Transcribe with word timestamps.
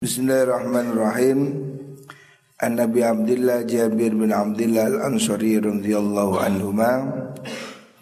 Bismillahirrahmanirrahim. 0.00 1.60
An 2.56 2.80
Nabi 2.80 3.04
Abdullah 3.04 3.68
Jabir 3.68 4.16
bin 4.16 4.32
Abdullah 4.32 4.88
Al-Ansari 4.88 5.60
radhiyallahu 5.60 6.40
anhuma 6.40 7.04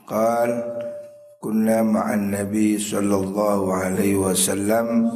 qal 0.06 0.62
kunna 1.42 1.82
ma'an 1.82 2.30
Nabi 2.30 2.78
sallallahu 2.78 3.74
alaihi 3.74 4.14
wasallam 4.14 5.10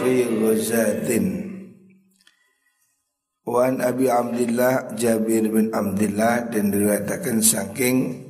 fi 0.00 0.24
ghazatin 0.40 1.24
Wan 3.44 3.84
Abi 3.84 4.08
Abdullah 4.08 4.96
Jabir 4.96 5.52
bin 5.52 5.68
Abdullah 5.68 6.48
dan 6.48 6.72
diriwayatkan 6.72 7.44
saking 7.44 8.24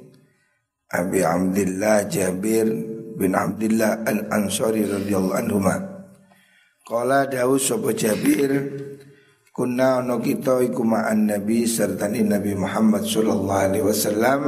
Abi 0.90 1.22
Abdullah 1.22 2.10
Jabir 2.10 2.66
bin 3.14 3.38
Abdullah 3.38 4.02
Al-Ansari 4.02 4.82
radhiyallahu 4.90 5.38
anhuma 5.38 5.95
Kala 6.86 7.26
dawu 7.26 7.58
sapa 7.58 7.90
Jabir 7.90 8.46
kunna 9.50 9.98
ono 9.98 10.22
kita 10.22 10.62
iku 10.62 10.86
ma'an 10.86 11.26
Nabi 11.26 11.66
serta 11.66 12.06
Nabi 12.06 12.54
Muhammad 12.54 13.02
sallallahu 13.02 13.58
alaihi 13.66 13.82
wasallam 13.82 14.40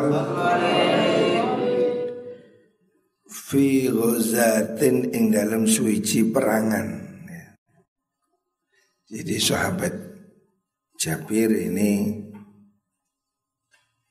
fi 3.27 3.91
ghazatin 3.91 5.11
ing 5.11 5.35
dalam 5.35 5.67
suici 5.67 6.31
perangan. 6.31 7.11
Jadi 9.11 9.35
sahabat 9.43 9.99
Jabir 10.95 11.51
ini 11.51 12.23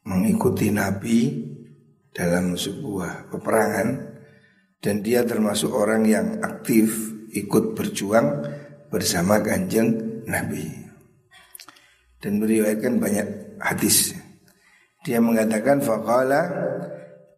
mengikuti 0.03 0.67
Nabi 0.67 1.47
dalam 2.11 2.59
sebuah 2.59 3.31
peperangan 3.31 3.87
dan 4.83 4.99
dia 4.99 5.23
termasuk 5.23 5.71
orang 5.71 6.03
yang 6.03 6.43
aktif 6.43 7.16
ikut 7.45 7.77
berjuang 7.77 8.27
bersama 8.89 9.37
kanjeng 9.43 10.23
Nabi 10.25 10.87
dan 12.21 12.41
meriwayatkan 12.41 12.97
banyak 12.97 13.27
hadis. 13.61 14.13
Dia 15.05 15.21
mengatakan 15.23 15.79
faqala 15.79 16.41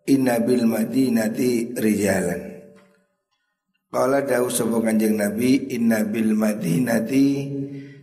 inna 0.08 0.42
bil 0.42 0.66
madinati 0.66 1.76
rijalan. 1.76 2.42
Qala 3.90 4.22
dawu 4.22 4.54
sapa 4.54 4.78
kanjeng 4.86 5.18
Nabi 5.18 5.74
inna 5.74 6.06
bil 6.06 6.38
madinati 6.38 7.50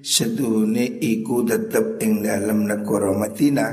sedune 0.03 1.03
iku 1.03 1.43
tetep 1.43 1.99
ing 2.03 2.23
dalam 2.23 2.67
negara 2.67 3.11
Madinah. 3.11 3.73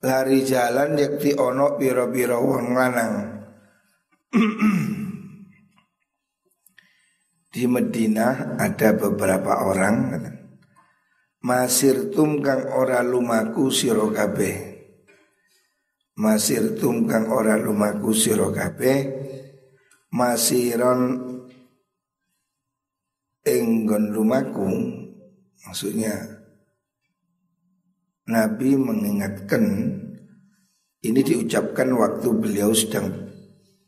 Lari 0.00 0.40
jalan 0.46 0.96
yakti 0.96 1.36
ono 1.36 1.76
piro-piro 1.76 2.38
wong 2.40 2.66
lanang. 2.72 3.14
Di 7.50 7.66
Medina 7.66 8.54
ada 8.62 8.94
beberapa 8.94 9.66
orang 9.66 10.22
Masir 11.40 12.12
tum 12.12 12.44
kang 12.44 12.68
ora 12.68 13.00
lumaku 13.00 13.72
sira 13.72 14.04
kabeh. 14.12 14.56
Masir 16.20 16.76
tum 16.76 17.08
kang 17.08 17.32
ora 17.32 17.56
lumaku 17.56 18.12
sira 18.12 18.44
kabeh. 18.52 18.98
Masiron 20.12 21.00
enggon 23.40 24.04
lumaku 24.12 24.68
maksudnya 25.64 26.12
Nabi 28.28 28.76
mengingatkan 28.76 29.64
ini 31.00 31.20
diucapkan 31.24 31.88
waktu 31.96 32.28
beliau 32.36 32.76
sedang 32.76 33.10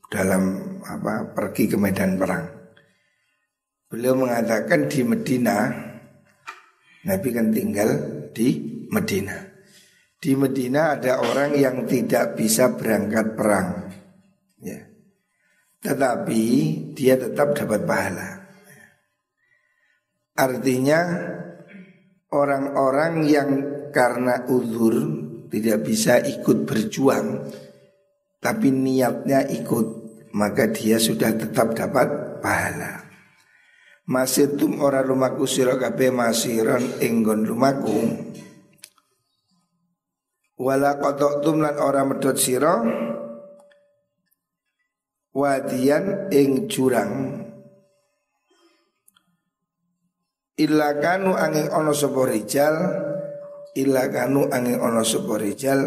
dalam 0.08 0.56
apa 0.82 1.36
pergi 1.36 1.68
ke 1.68 1.76
medan 1.76 2.16
perang. 2.16 2.51
Beliau 3.92 4.16
mengatakan 4.16 4.88
di 4.88 5.04
Medina 5.04 5.68
Nabi 7.04 7.28
kan 7.28 7.52
tinggal 7.52 7.90
di 8.32 8.56
Medina. 8.88 9.36
Di 10.16 10.32
Medina 10.32 10.96
ada 10.96 11.20
orang 11.20 11.52
yang 11.52 11.84
tidak 11.84 12.32
bisa 12.40 12.72
berangkat 12.72 13.36
perang 13.36 13.92
ya. 14.64 14.80
Tetapi 15.84 16.42
dia 16.96 17.20
tetap 17.20 17.52
dapat 17.52 17.84
pahala. 17.84 18.30
Artinya 20.40 21.00
orang-orang 22.32 23.28
yang 23.28 23.50
karena 23.92 24.48
uzur 24.48 24.96
tidak 25.52 25.84
bisa 25.84 26.16
ikut 26.16 26.64
berjuang 26.64 27.44
Tapi 28.40 28.72
niatnya 28.72 29.44
ikut 29.52 29.86
Maka 30.32 30.72
dia 30.72 30.96
sudah 30.96 31.36
tetap 31.36 31.76
dapat 31.76 32.40
pahala 32.40 33.01
Masirtum 34.02 34.82
ora 34.82 34.98
lumaku 35.06 35.46
sira 35.46 35.78
kabeh 35.78 36.10
masiran 36.10 36.82
enggon 36.98 37.46
lumaku 37.46 38.02
Wala 40.62 40.94
qata'tum 40.98 41.58
lan 41.58 41.74
ora 41.78 42.06
medhot 42.06 42.38
sira. 42.38 42.82
Wadian 45.34 46.30
ing 46.30 46.70
jurang. 46.70 47.42
Illa 50.60 50.94
kanu 51.00 51.32
angin 51.34 51.72
ono 51.72 51.96
sapa 51.96 52.28
rijal 52.28 52.76
Illa 53.72 54.04
angin 54.52 54.78
ono 54.78 55.00
sapa 55.00 55.40
rijal 55.40 55.80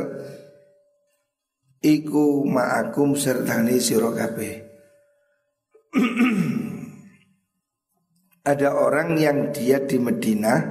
Iku 1.85 2.43
ma'akum 2.49 3.13
sertani 3.13 3.77
sira 3.77 4.09
kabeh 4.09 4.65
ada 8.45 8.77
orang 8.77 9.17
yang 9.17 9.49
dia 9.49 9.81
di 9.81 9.97
Medina 9.97 10.61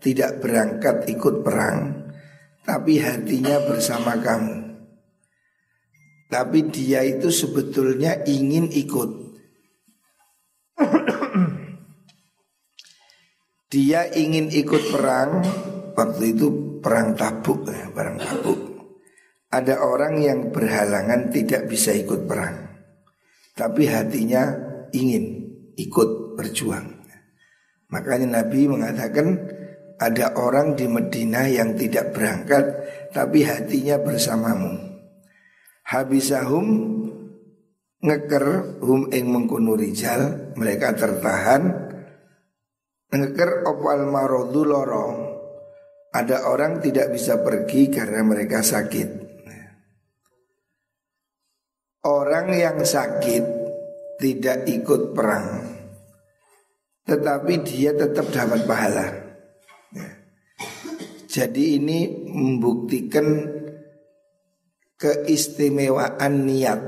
tidak 0.00 0.40
berangkat 0.40 1.04
ikut 1.12 1.44
perang, 1.44 2.08
tapi 2.64 2.96
hatinya 2.96 3.60
bersama 3.68 4.16
kamu. 4.16 4.56
Tapi 6.32 6.72
dia 6.72 7.04
itu 7.04 7.28
sebetulnya 7.28 8.24
ingin 8.24 8.72
ikut. 8.72 9.10
dia 13.70 14.08
ingin 14.16 14.48
ikut 14.48 14.82
perang 14.88 15.44
waktu 15.92 16.32
itu 16.32 16.80
perang 16.80 17.12
tabuk 17.12 17.68
ya, 17.68 17.92
perang 17.92 18.16
tabuk. 18.16 18.60
Ada 19.52 19.84
orang 19.84 20.24
yang 20.24 20.40
berhalangan 20.48 21.28
tidak 21.28 21.68
bisa 21.68 21.92
ikut 21.92 22.24
perang, 22.24 22.80
tapi 23.52 23.90
hatinya 23.90 24.56
ingin 24.94 25.52
ikut 25.76 26.38
berjuang. 26.38 26.99
Makanya 27.90 28.42
Nabi 28.42 28.70
mengatakan 28.70 29.26
ada 30.00 30.32
orang 30.38 30.78
di 30.78 30.86
Medina 30.86 31.44
yang 31.50 31.74
tidak 31.74 32.14
berangkat 32.14 32.64
tapi 33.10 33.42
hatinya 33.42 33.98
bersamamu. 33.98 34.78
Habisahum 35.84 36.66
ngeker 38.00 38.78
hum 38.80 39.10
ing 39.10 39.26
mengkunu 39.28 39.74
rijal 39.74 40.54
mereka 40.54 40.94
tertahan. 40.94 41.90
Ngeker 43.10 43.66
opal 43.66 44.06
marodu 44.06 44.62
loro? 44.62 45.06
Ada 46.14 46.46
orang 46.46 46.78
tidak 46.78 47.10
bisa 47.10 47.42
pergi 47.42 47.90
karena 47.90 48.22
mereka 48.22 48.62
sakit. 48.62 49.28
Orang 52.06 52.54
yang 52.54 52.80
sakit 52.80 53.44
tidak 54.22 54.62
ikut 54.70 55.10
perang 55.10 55.79
tetapi 57.10 57.66
dia 57.66 57.90
tetap 57.90 58.30
dapat 58.30 58.62
pahala. 58.70 59.06
Ya. 59.90 60.08
Jadi 61.26 61.82
ini 61.82 62.06
membuktikan 62.30 63.50
keistimewaan 64.94 66.46
niat. 66.46 66.80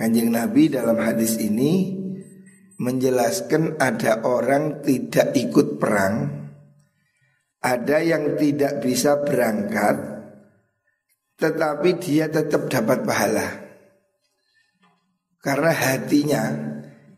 Kanjeng 0.00 0.32
Nabi 0.32 0.72
dalam 0.72 0.96
hadis 0.96 1.36
ini 1.36 1.92
menjelaskan 2.80 3.76
ada 3.76 4.24
orang 4.24 4.80
tidak 4.80 5.36
ikut 5.36 5.76
perang, 5.76 6.48
ada 7.60 8.00
yang 8.00 8.40
tidak 8.40 8.80
bisa 8.80 9.20
berangkat, 9.20 10.00
tetapi 11.36 12.00
dia 12.00 12.32
tetap 12.32 12.72
dapat 12.72 13.04
pahala. 13.04 13.48
Karena 15.44 15.68
hatinya 15.68 16.44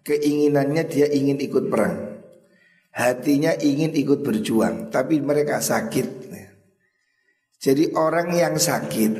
keinginannya 0.02 0.82
dia 0.86 1.06
ingin 1.10 1.38
ikut 1.38 1.70
perang. 1.70 2.22
Hatinya 2.92 3.56
ingin 3.56 3.96
ikut 3.96 4.20
berjuang, 4.20 4.92
tapi 4.92 5.18
mereka 5.24 5.64
sakit. 5.64 6.28
Jadi 7.62 7.94
orang 7.94 8.34
yang 8.34 8.54
sakit 8.58 9.12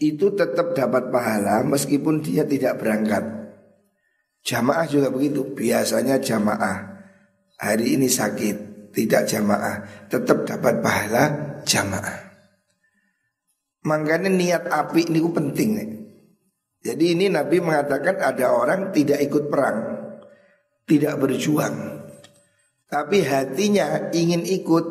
itu 0.00 0.26
tetap 0.32 0.72
dapat 0.72 1.10
pahala 1.10 1.66
meskipun 1.66 2.22
dia 2.22 2.46
tidak 2.46 2.78
berangkat. 2.78 3.50
Jamaah 4.46 4.86
juga 4.88 5.12
begitu. 5.12 5.42
Biasanya 5.52 6.22
jamaah 6.22 7.02
hari 7.60 7.98
ini 7.98 8.08
sakit, 8.08 8.88
tidak 8.96 9.28
jamaah, 9.28 10.08
tetap 10.08 10.48
dapat 10.48 10.80
pahala 10.80 11.24
jamaah. 11.68 12.18
Makanya 13.84 14.32
niat 14.32 14.64
api 14.70 15.12
ini 15.12 15.20
penting 15.20 15.70
nih. 15.76 15.99
Jadi 16.80 17.12
ini 17.12 17.28
Nabi 17.28 17.60
mengatakan 17.60 18.18
ada 18.20 18.56
orang 18.56 18.88
tidak 18.92 19.20
ikut 19.20 19.52
perang 19.52 20.00
tidak 20.90 21.14
berjuang. 21.22 22.02
Tapi 22.90 23.22
hatinya 23.22 24.10
ingin 24.10 24.42
ikut, 24.42 24.84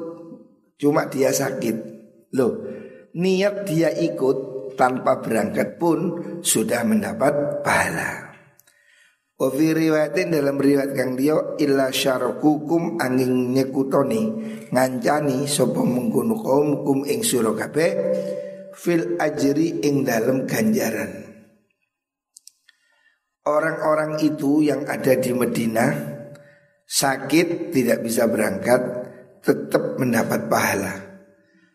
cuma 0.79 1.11
dia 1.11 1.35
sakit. 1.35 1.75
Loh, 2.39 2.63
niat 3.11 3.67
dia 3.67 3.91
ikut 3.91 4.71
tanpa 4.79 5.19
berangkat 5.19 5.75
pun 5.75 5.99
sudah 6.39 6.87
mendapat 6.87 7.59
pahala. 7.59 8.31
Wafi 9.39 9.71
riwayatin 9.71 10.35
dalam 10.35 10.55
riwayat 10.59 10.95
kang 10.95 11.15
dia 11.19 11.35
illa 11.59 11.91
syarakukum 11.91 12.99
angin 12.99 13.55
nyekutoni 13.55 14.23
ngancani 14.71 15.47
sapa 15.47 15.79
mengkono 15.79 16.43
kaum 16.43 16.83
kum 16.83 16.99
ing 17.07 17.23
kabeh 17.23 17.91
fil 18.75 19.15
ajri 19.15 19.79
ing 19.83 20.03
dalam 20.03 20.43
ganjaran. 20.43 21.28
Orang-orang 23.47 24.19
itu 24.19 24.63
yang 24.65 24.83
ada 24.89 25.15
di 25.15 25.31
Medina 25.31 25.87
sakit 26.83 27.71
tidak 27.71 28.03
bisa 28.03 28.27
berangkat 28.27 28.81
tetap 29.39 29.95
mendapat 29.95 30.51
pahala. 30.51 30.95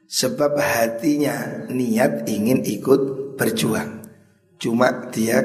Sebab 0.05 0.61
hatinya 0.61 1.65
niat 1.73 2.29
ingin 2.29 2.61
ikut 2.63 3.35
berjuang. 3.41 4.05
Cuma 4.61 5.09
dia 5.11 5.41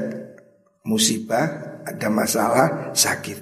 musibah 0.83 1.80
ada 1.88 2.07
masalah 2.12 2.92
sakit. 2.92 3.39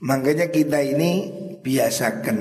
Makanya 0.00 0.48
kita 0.48 0.80
ini 0.80 1.28
biasakan 1.60 2.38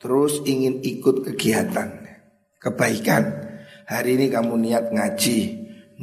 terus 0.00 0.42
ingin 0.42 0.82
ikut 0.82 1.22
kegiatan 1.28 2.08
kebaikan. 2.58 3.46
Hari 3.88 4.20
ini 4.20 4.26
kamu 4.28 4.54
niat 4.68 4.84
ngaji, 4.92 5.38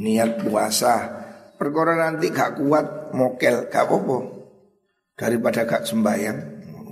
niat 0.00 0.42
puasa. 0.42 1.15
Perkara 1.56 1.96
nanti 1.96 2.28
gak 2.28 2.60
kuat 2.60 3.16
mokel 3.16 3.72
gak 3.72 3.88
apa-apa. 3.88 4.18
Daripada 5.16 5.64
gak 5.64 5.88
sembahyang, 5.88 6.38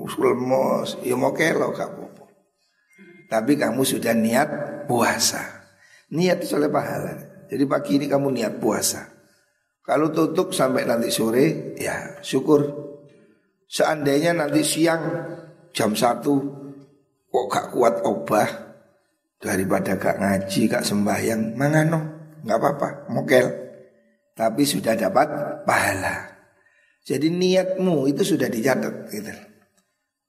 usul 0.00 0.32
mos, 0.32 0.96
ya 1.04 1.12
mokel 1.16 1.60
lo 1.60 1.68
gak 1.76 1.92
apa-apa. 1.92 2.24
Tapi 3.28 3.52
kamu 3.60 3.84
sudah 3.84 4.16
niat 4.16 4.48
puasa. 4.88 5.68
Niat 6.16 6.40
itu 6.40 6.56
oleh 6.56 6.72
pahala. 6.72 7.12
Jadi 7.48 7.64
pagi 7.68 8.00
ini 8.00 8.06
kamu 8.08 8.32
niat 8.32 8.56
puasa. 8.56 9.04
Kalau 9.84 10.08
tutup 10.08 10.56
sampai 10.56 10.88
nanti 10.88 11.12
sore, 11.12 11.76
ya 11.76 12.16
syukur. 12.24 12.64
Seandainya 13.68 14.32
nanti 14.32 14.64
siang 14.64 15.02
jam 15.76 15.92
satu 15.92 16.40
kok 17.28 17.46
gak 17.52 17.66
kuat 17.68 18.00
obah 18.00 18.48
daripada 19.36 20.00
gak 20.00 20.16
ngaji, 20.24 20.72
gak 20.72 20.88
sembahyang, 20.88 21.52
mangano, 21.52 22.00
nggak 22.40 22.56
apa-apa, 22.56 22.88
mokel. 23.12 23.63
Tapi 24.34 24.62
sudah 24.66 24.98
dapat 24.98 25.62
pahala. 25.62 26.34
Jadi 27.06 27.30
niatmu 27.30 28.10
itu 28.10 28.22
sudah 28.34 28.50
dicatat 28.50 29.08
gitu. 29.14 29.30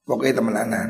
Pokoknya 0.05 0.37
temenanan. 0.37 0.89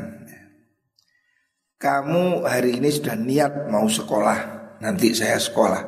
Kamu 1.76 2.44
hari 2.44 2.80
ini 2.80 2.88
sudah 2.92 3.16
niat 3.16 3.68
mau 3.72 3.88
sekolah, 3.88 4.38
nanti 4.80 5.12
saya 5.16 5.40
sekolah. 5.40 5.82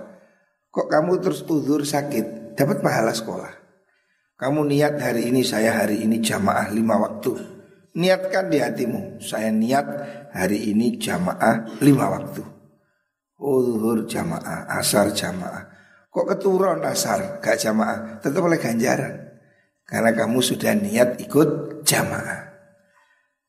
Kok 0.68 0.88
kamu 0.88 1.12
terus 1.20 1.44
udur 1.44 1.84
sakit? 1.84 2.38
dapat 2.58 2.82
pahala 2.82 3.14
sekolah. 3.14 3.54
Kamu 4.34 4.66
niat 4.66 4.98
hari 4.98 5.30
ini 5.30 5.46
saya 5.46 5.78
hari 5.78 6.02
ini 6.02 6.18
jamaah 6.18 6.74
lima 6.74 6.98
waktu. 6.98 7.38
Niatkan 7.94 8.50
di 8.50 8.58
hatimu, 8.58 9.22
saya 9.22 9.54
niat 9.54 9.86
hari 10.34 10.74
ini 10.74 10.98
jamaah 10.98 11.78
lima 11.78 12.10
waktu. 12.10 12.42
Zuhur 13.38 14.10
jamaah, 14.10 14.66
asar 14.82 15.14
jamaah. 15.14 15.77
Kok 16.08 16.26
keturun 16.34 16.84
asar 16.88 17.40
gak 17.44 17.60
jamaah, 17.60 18.18
tetap 18.18 18.40
oleh 18.40 18.56
ganjaran. 18.56 19.28
Karena 19.84 20.12
kamu 20.12 20.40
sudah 20.40 20.72
niat 20.76 21.20
ikut 21.20 21.80
jamaah. 21.84 22.48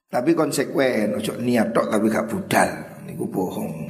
Tapi 0.10 0.32
konsekuen, 0.34 1.16
ojo 1.16 1.38
niat 1.40 1.72
tok 1.72 1.88
tapi 1.92 2.06
gak 2.12 2.28
budal. 2.28 2.70
Ini 3.06 3.14
bohong. 3.16 3.88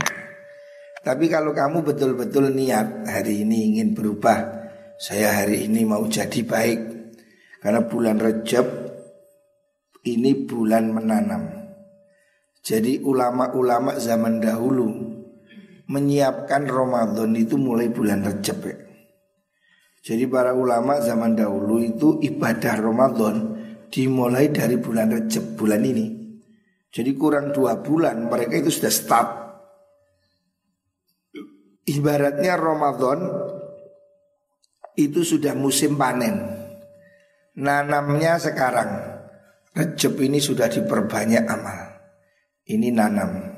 Tapi 0.99 1.25
kalau 1.31 1.55
kamu 1.55 1.81
betul-betul 1.81 2.51
niat 2.51 3.07
hari 3.07 3.47
ini 3.47 3.73
ingin 3.73 3.95
berubah 3.95 4.59
saya 4.99 5.31
hari 5.31 5.63
ini 5.71 5.87
mau 5.87 6.03
jadi 6.03 6.43
baik 6.43 6.79
karena 7.63 7.87
bulan 7.87 8.19
Rejab 8.19 8.67
ini 10.03 10.43
bulan 10.43 10.91
menanam. 10.91 11.43
Jadi 12.59 12.99
ulama-ulama 12.99 13.95
zaman 13.95 14.43
dahulu 14.43 15.08
menyiapkan 15.89 16.69
Ramadan 16.69 17.33
itu 17.33 17.57
mulai 17.57 17.89
bulan 17.89 18.21
Rejab 18.21 18.61
ya. 18.61 18.77
Jadi 19.99 20.29
para 20.29 20.55
ulama 20.55 21.01
zaman 21.01 21.35
dahulu 21.35 21.81
itu 21.83 22.21
ibadah 22.23 22.79
Ramadan 22.79 23.35
dimulai 23.89 24.53
dari 24.53 24.77
bulan 24.77 25.11
Rejab 25.11 25.57
bulan 25.57 25.81
ini. 25.83 26.07
Jadi 26.89 27.11
kurang 27.17 27.51
dua 27.51 27.81
bulan 27.81 28.29
mereka 28.29 28.57
itu 28.61 28.69
sudah 28.69 28.93
start. 28.93 29.29
Ibaratnya 31.89 32.53
Ramadan 32.53 33.19
itu 34.93 35.25
sudah 35.25 35.57
musim 35.57 35.97
panen. 35.97 36.37
Nanamnya 37.57 38.37
sekarang. 38.37 38.89
Rejab 39.73 40.17
ini 40.21 40.37
sudah 40.41 40.69
diperbanyak 40.69 41.45
amal. 41.49 41.97
Ini 42.65 42.89
nanam. 42.93 43.48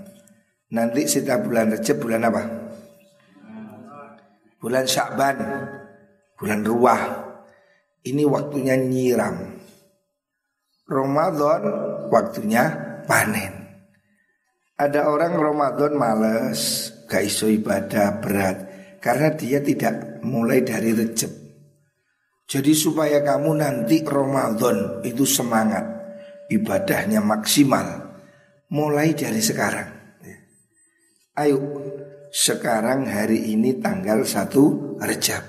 Nanti 0.72 1.04
setiap 1.04 1.44
bulan 1.44 1.76
Rejab 1.76 2.00
bulan 2.00 2.24
apa? 2.32 2.44
Bulan 4.56 4.88
Syakban, 4.88 5.38
bulan 6.40 6.64
Ruah. 6.64 7.02
Ini 8.08 8.24
waktunya 8.24 8.80
nyiram. 8.80 9.60
Ramadan 10.88 11.62
waktunya 12.08 12.64
panen. 13.04 13.54
Ada 14.80 15.12
orang 15.12 15.38
Ramadan 15.38 15.94
males, 15.94 16.90
gak 17.06 17.28
iso 17.28 17.52
ibadah 17.52 18.18
berat 18.24 18.58
karena 19.04 19.30
dia 19.36 19.60
tidak 19.60 20.24
mulai 20.24 20.64
dari 20.66 20.96
Recep. 20.96 21.30
Jadi 22.48 22.74
supaya 22.74 23.22
kamu 23.22 23.60
nanti 23.60 24.02
Ramadan 24.08 25.04
itu 25.04 25.28
semangat, 25.28 25.84
ibadahnya 26.48 27.20
maksimal, 27.20 28.18
mulai 28.72 29.14
dari 29.14 29.40
sekarang. 29.40 30.01
Ayo, 31.42 31.58
sekarang 32.30 33.10
hari 33.10 33.58
ini 33.58 33.82
tanggal 33.82 34.22
1 34.22 35.02
Rejab. 35.02 35.42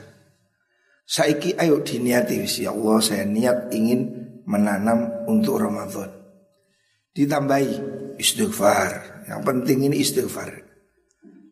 Saiki 1.04 1.52
ayo 1.60 1.84
diniati 1.84 2.40
ya 2.48 2.72
Allah 2.72 2.96
saya 3.04 3.28
niat 3.28 3.68
ingin 3.76 4.08
menanam 4.48 5.28
untuk 5.28 5.60
Ramadan. 5.60 6.08
Ditambahi 7.12 7.72
istighfar. 8.16 9.20
Yang 9.28 9.40
penting 9.44 9.78
ini 9.92 10.00
istighfar. 10.00 10.64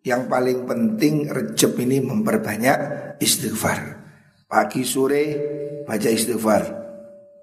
Yang 0.09 0.23
paling 0.33 0.65
penting 0.65 1.29
Rejab 1.29 1.77
ini 1.77 2.01
memperbanyak 2.01 2.79
istighfar. 3.21 4.01
Pagi 4.49 4.89
sore 4.89 5.25
baca 5.85 6.09
istighfar. 6.09 6.65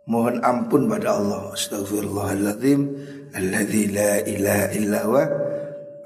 Mohon 0.09 0.41
ampun 0.41 0.89
pada 0.89 1.13
Allah. 1.21 1.53
Astagfirullahaladzim. 1.53 2.81
Alladzi 3.37 3.83
la 3.93 4.17
ilaha 4.25 4.65
illa 4.73 5.01
wa 5.05 5.46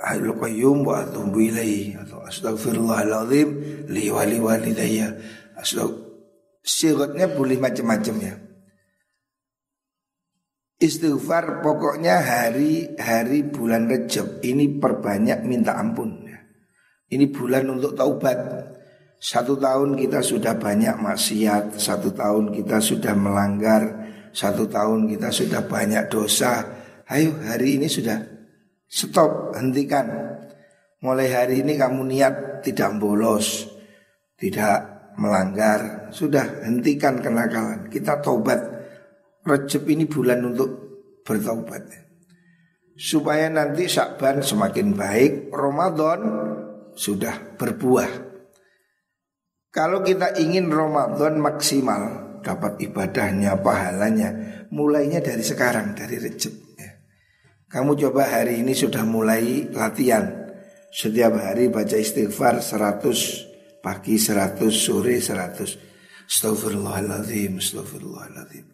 Ahlul 0.02 0.34
qayyum 0.42 0.82
wa 0.82 1.06
atubu 1.06 1.46
ilaihi 1.46 1.94
atau 1.94 2.26
astagfirullahaladzim 2.26 3.50
li 3.94 4.10
wali 4.10 4.42
walidayya. 4.42 5.14
Astagfirullah 5.62 7.30
boleh 7.38 7.62
macam-macam 7.62 8.16
ya. 8.18 8.34
Istighfar 10.82 11.62
pokoknya 11.62 12.18
hari-hari 12.18 13.46
bulan 13.46 13.86
Rejab 13.86 14.42
ini 14.42 14.82
perbanyak 14.82 15.46
minta 15.46 15.78
ampun. 15.78 16.26
Ini 17.12 17.30
bulan 17.30 17.70
untuk 17.70 17.94
taubat. 17.94 18.40
Satu 19.22 19.62
tahun 19.62 19.94
kita 20.02 20.26
sudah 20.26 20.58
banyak 20.58 20.98
maksiat, 20.98 21.78
satu 21.78 22.10
tahun 22.10 22.50
kita 22.58 22.82
sudah 22.82 23.14
melanggar, 23.14 24.10
satu 24.34 24.66
tahun 24.66 25.06
kita 25.06 25.30
sudah 25.30 25.62
banyak 25.70 26.10
dosa. 26.10 26.66
Ayo 27.06 27.38
hari 27.46 27.78
ini 27.78 27.86
sudah 27.86 28.18
stop, 28.92 29.56
hentikan. 29.56 30.36
Mulai 31.02 31.32
hari 31.32 31.56
ini 31.64 31.80
kamu 31.80 32.06
niat 32.12 32.62
tidak 32.62 33.00
bolos, 33.00 33.66
tidak 34.36 34.92
melanggar, 35.18 36.12
sudah 36.14 36.62
hentikan 36.68 37.24
kenakalan. 37.24 37.88
Kita 37.88 38.20
taubat. 38.20 38.84
Rejab 39.42 39.90
ini 39.90 40.06
bulan 40.06 40.46
untuk 40.46 40.70
bertaubat. 41.26 41.90
Supaya 42.94 43.50
nanti 43.50 43.90
Syakban 43.90 44.46
semakin 44.46 44.94
baik, 44.94 45.50
Ramadan 45.50 46.22
sudah 46.94 47.58
berbuah. 47.58 48.30
Kalau 49.74 50.06
kita 50.06 50.38
ingin 50.38 50.70
Ramadan 50.70 51.42
maksimal 51.42 52.02
dapat 52.46 52.78
ibadahnya, 52.84 53.58
pahalanya, 53.58 54.30
mulainya 54.70 55.24
dari 55.24 55.42
sekarang, 55.42 55.98
dari 55.98 56.22
Recep. 56.22 56.71
Kamu 57.72 57.96
coba 57.96 58.28
hari 58.28 58.60
ini 58.60 58.76
sudah 58.76 59.08
mulai 59.08 59.72
latihan. 59.72 60.28
Setiap 60.92 61.40
hari 61.40 61.72
baca 61.72 61.96
istighfar 61.96 62.60
100, 62.60 63.80
pagi 63.80 64.20
100, 64.20 64.68
sore 64.76 65.16
100. 65.24 66.28
Astagfirullahaladzim, 66.28 67.64
astagfirullahaladzim. 67.64 68.66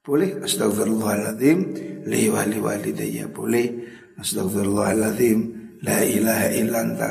Boleh 0.00 0.40
astagfirullahaladzim 0.40 1.58
li 2.08 2.32
wali 2.32 2.56
walidayya 2.56 3.28
boleh 3.28 3.66
astagfirullahaladzim 4.16 5.38
la 5.84 6.00
ilaha 6.00 6.48
illanta 6.56 7.10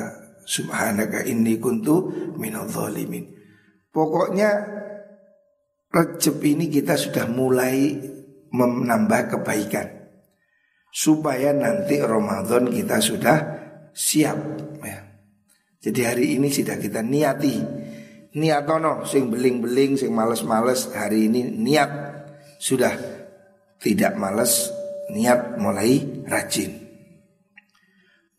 subhanaka 0.49 1.29
inni 1.29 1.61
kuntu 1.61 2.09
minadh 2.41 2.73
zalimin. 2.73 3.29
Pokoknya 3.93 4.81
Recep 5.95 6.43
ini 6.43 6.67
kita 6.67 6.99
sudah 6.99 7.23
mulai 7.31 7.95
menambah 8.51 9.31
kebaikan 9.31 9.94
supaya 10.95 11.51
nanti 11.51 11.99
Ramadan 11.99 12.71
kita 12.71 13.03
sudah 13.03 13.37
siap 13.91 14.39
ya. 14.79 14.99
Jadi 15.83 16.01
hari 16.07 16.25
ini 16.39 16.47
sudah 16.47 16.79
kita 16.79 17.03
niati 17.03 17.59
niatono 18.39 19.03
sing 19.03 19.27
beling-beling 19.27 19.99
sing 19.99 20.15
males-males 20.15 20.95
hari 20.95 21.27
ini 21.27 21.51
niat 21.51 21.91
sudah 22.63 22.95
tidak 23.75 24.15
males 24.15 24.71
niat 25.11 25.59
mulai 25.59 26.23
rajin. 26.31 26.71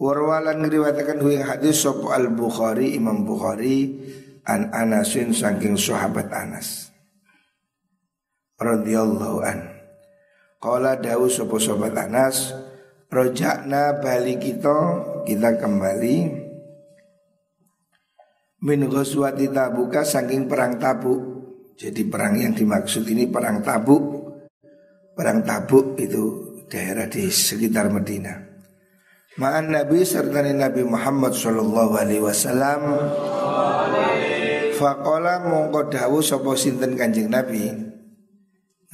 Warwalan 0.01 0.65
ngriwatakan 0.65 1.21
hu 1.21 1.37
hadis 1.37 1.85
sop 1.85 2.09
al 2.09 2.33
Bukhari 2.33 2.97
Imam 2.97 3.25
Bukhari 3.25 4.01
an 4.49 4.73
Anasin 4.73 5.37
saking 5.37 5.77
sahabat 5.77 6.33
Anas 6.33 6.89
radhiyallahu 8.57 9.39
an. 9.45 9.76
Qala 10.57 10.97
dawu 10.97 11.29
sapa 11.29 11.61
sobat 11.61 11.93
Anas, 11.95 12.51
rojakna 13.13 14.01
bali 14.01 14.41
kita 14.41 14.77
kita 15.29 15.61
kembali 15.61 16.17
min 18.65 18.81
ghazwati 18.89 19.53
Tabuka 19.53 20.03
saking 20.03 20.49
perang 20.49 20.81
Tabuk. 20.81 21.21
Jadi 21.77 22.09
perang 22.09 22.41
yang 22.41 22.57
dimaksud 22.57 23.05
ini 23.05 23.29
perang 23.29 23.61
Tabuk. 23.61 24.05
Perang 25.13 25.45
Tabuk 25.45 25.95
itu 26.01 26.25
daerah 26.73 27.05
di 27.07 27.29
sekitar 27.29 27.93
Medina. 27.93 28.33
Ma'an 29.37 29.69
Nabi 29.69 30.01
serta 30.01 30.41
Nabi 30.41 30.81
Muhammad 30.89 31.37
sallallahu 31.37 31.93
alaihi 32.01 32.25
wasallam 32.25 32.81
Faqala 34.77 35.45
mongko 35.45 35.93
dawu 35.93 36.25
sapa 36.25 36.57
sinten 36.57 36.97
Kanjeng 36.97 37.29
Nabi 37.29 37.86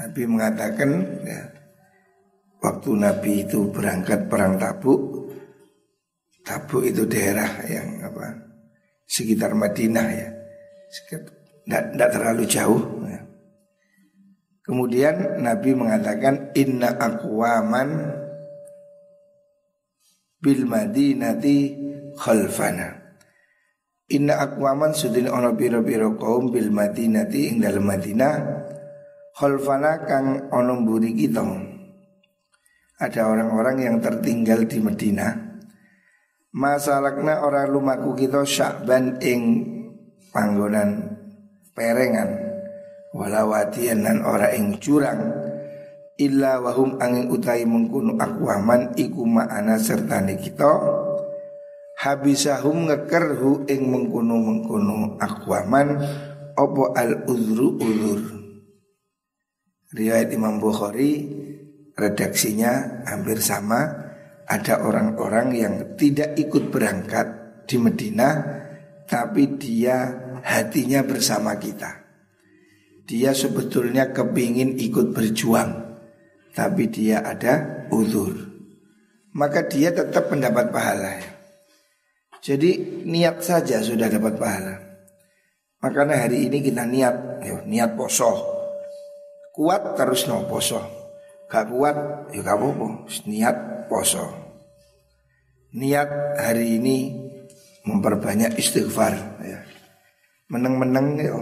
Nabi 0.02 0.26
mengatakan 0.26 0.90
ya, 1.22 1.46
waktu 2.58 2.90
Nabi 2.98 3.46
itu 3.46 3.70
berangkat 3.70 4.26
perang 4.26 4.58
Tabuk, 4.58 5.30
Tabuk 6.42 6.82
itu 6.82 7.06
daerah 7.06 7.46
yang 7.70 8.02
apa 8.02 8.34
sekitar 9.06 9.54
Madinah 9.54 10.06
ya, 10.10 10.28
tidak 11.70 12.10
terlalu 12.10 12.42
jauh. 12.50 12.82
Ya. 13.06 13.22
Kemudian 14.66 15.38
Nabi 15.38 15.70
mengatakan 15.70 16.50
Inna 16.58 16.98
akwaman 16.98 18.18
bil 20.42 20.66
madinati 20.66 21.78
khalfana. 22.18 23.14
Inna 24.10 24.42
akwaman 24.50 24.98
sudin 24.98 25.30
ono 25.30 25.54
biro 25.54 25.78
biro 25.86 26.18
kaum 26.18 26.50
bil 26.50 26.74
madinati 26.74 27.54
ing 27.54 27.62
dalam 27.62 27.86
Madinah 27.86 28.34
khalfana 29.32 30.04
kang 30.04 30.52
ono 30.52 30.84
mburi 30.84 31.16
kita. 31.16 31.44
Ada 33.02 33.26
orang-orang 33.26 33.76
yang 33.82 33.96
tertinggal 33.98 34.68
di 34.68 34.78
Medina. 34.78 35.32
Masalakna 36.52 37.40
orang 37.42 37.72
lumaku 37.72 38.12
kita 38.14 38.44
syakban 38.44 39.16
ing 39.24 39.64
panggonan 40.30 41.16
perengan. 41.72 42.52
Walawatian 43.12 44.04
dan 44.08 44.24
ora 44.24 44.56
ing 44.56 44.80
curang 44.80 45.20
illa 46.16 46.60
wahum 46.64 46.96
angin 46.96 47.28
utai 47.28 47.64
mengkunu 47.68 48.16
akwaman 48.16 48.96
iku 48.96 49.24
ma'ana 49.24 49.76
sertane 49.80 50.36
kita. 50.40 50.70
Habisahum 52.04 52.88
ngekerhu 52.88 53.68
ing 53.68 53.88
mengkunu 53.88 54.36
mengkunu 54.36 55.16
akwaman. 55.20 56.00
Opo 56.52 56.92
al 56.92 57.24
uzru 57.32 57.80
uzur 57.80 58.41
riwayat 59.92 60.32
Imam 60.32 60.58
Bukhari 60.58 61.28
redaksinya 61.96 63.04
hampir 63.06 63.38
sama. 63.38 64.00
Ada 64.42 64.84
orang-orang 64.84 65.48
yang 65.54 65.74
tidak 65.96 66.36
ikut 66.36 66.68
berangkat 66.68 67.26
di 67.64 67.78
Medina, 67.78 68.36
tapi 69.06 69.56
dia 69.56 70.12
hatinya 70.44 71.00
bersama 71.06 71.56
kita. 71.56 72.02
Dia 73.06 73.32
sebetulnya 73.32 74.12
kepingin 74.12 74.76
ikut 74.76 75.14
berjuang, 75.14 75.96
tapi 76.52 76.84
dia 76.90 77.24
ada 77.24 77.86
uzur. 77.88 78.34
Maka 79.32 79.64
dia 79.64 79.94
tetap 79.94 80.28
mendapat 80.28 80.68
pahala. 80.68 81.16
Jadi 82.42 83.04
niat 83.06 83.40
saja 83.40 83.80
sudah 83.80 84.10
dapat 84.10 84.36
pahala. 84.36 84.74
Makanya 85.80 86.28
hari 86.28 86.50
ini 86.50 86.60
kita 86.60 86.84
niat, 86.84 87.16
ya, 87.40 87.56
niat 87.64 87.96
poso. 87.96 88.61
Kuat 89.52 90.00
terus 90.00 90.24
no 90.24 90.48
poso. 90.48 90.80
Gak 91.52 91.68
kuat 91.68 91.96
ya 92.32 92.40
gak 92.40 92.56
apa-apa. 92.56 92.86
Niat 93.28 93.56
poso. 93.92 94.24
Niat 95.76 96.40
hari 96.40 96.80
ini 96.80 97.12
memperbanyak 97.84 98.56
istighfar 98.56 99.12
ya. 99.44 99.60
Meneng-meneng 100.48 101.08
ya. 101.20 101.36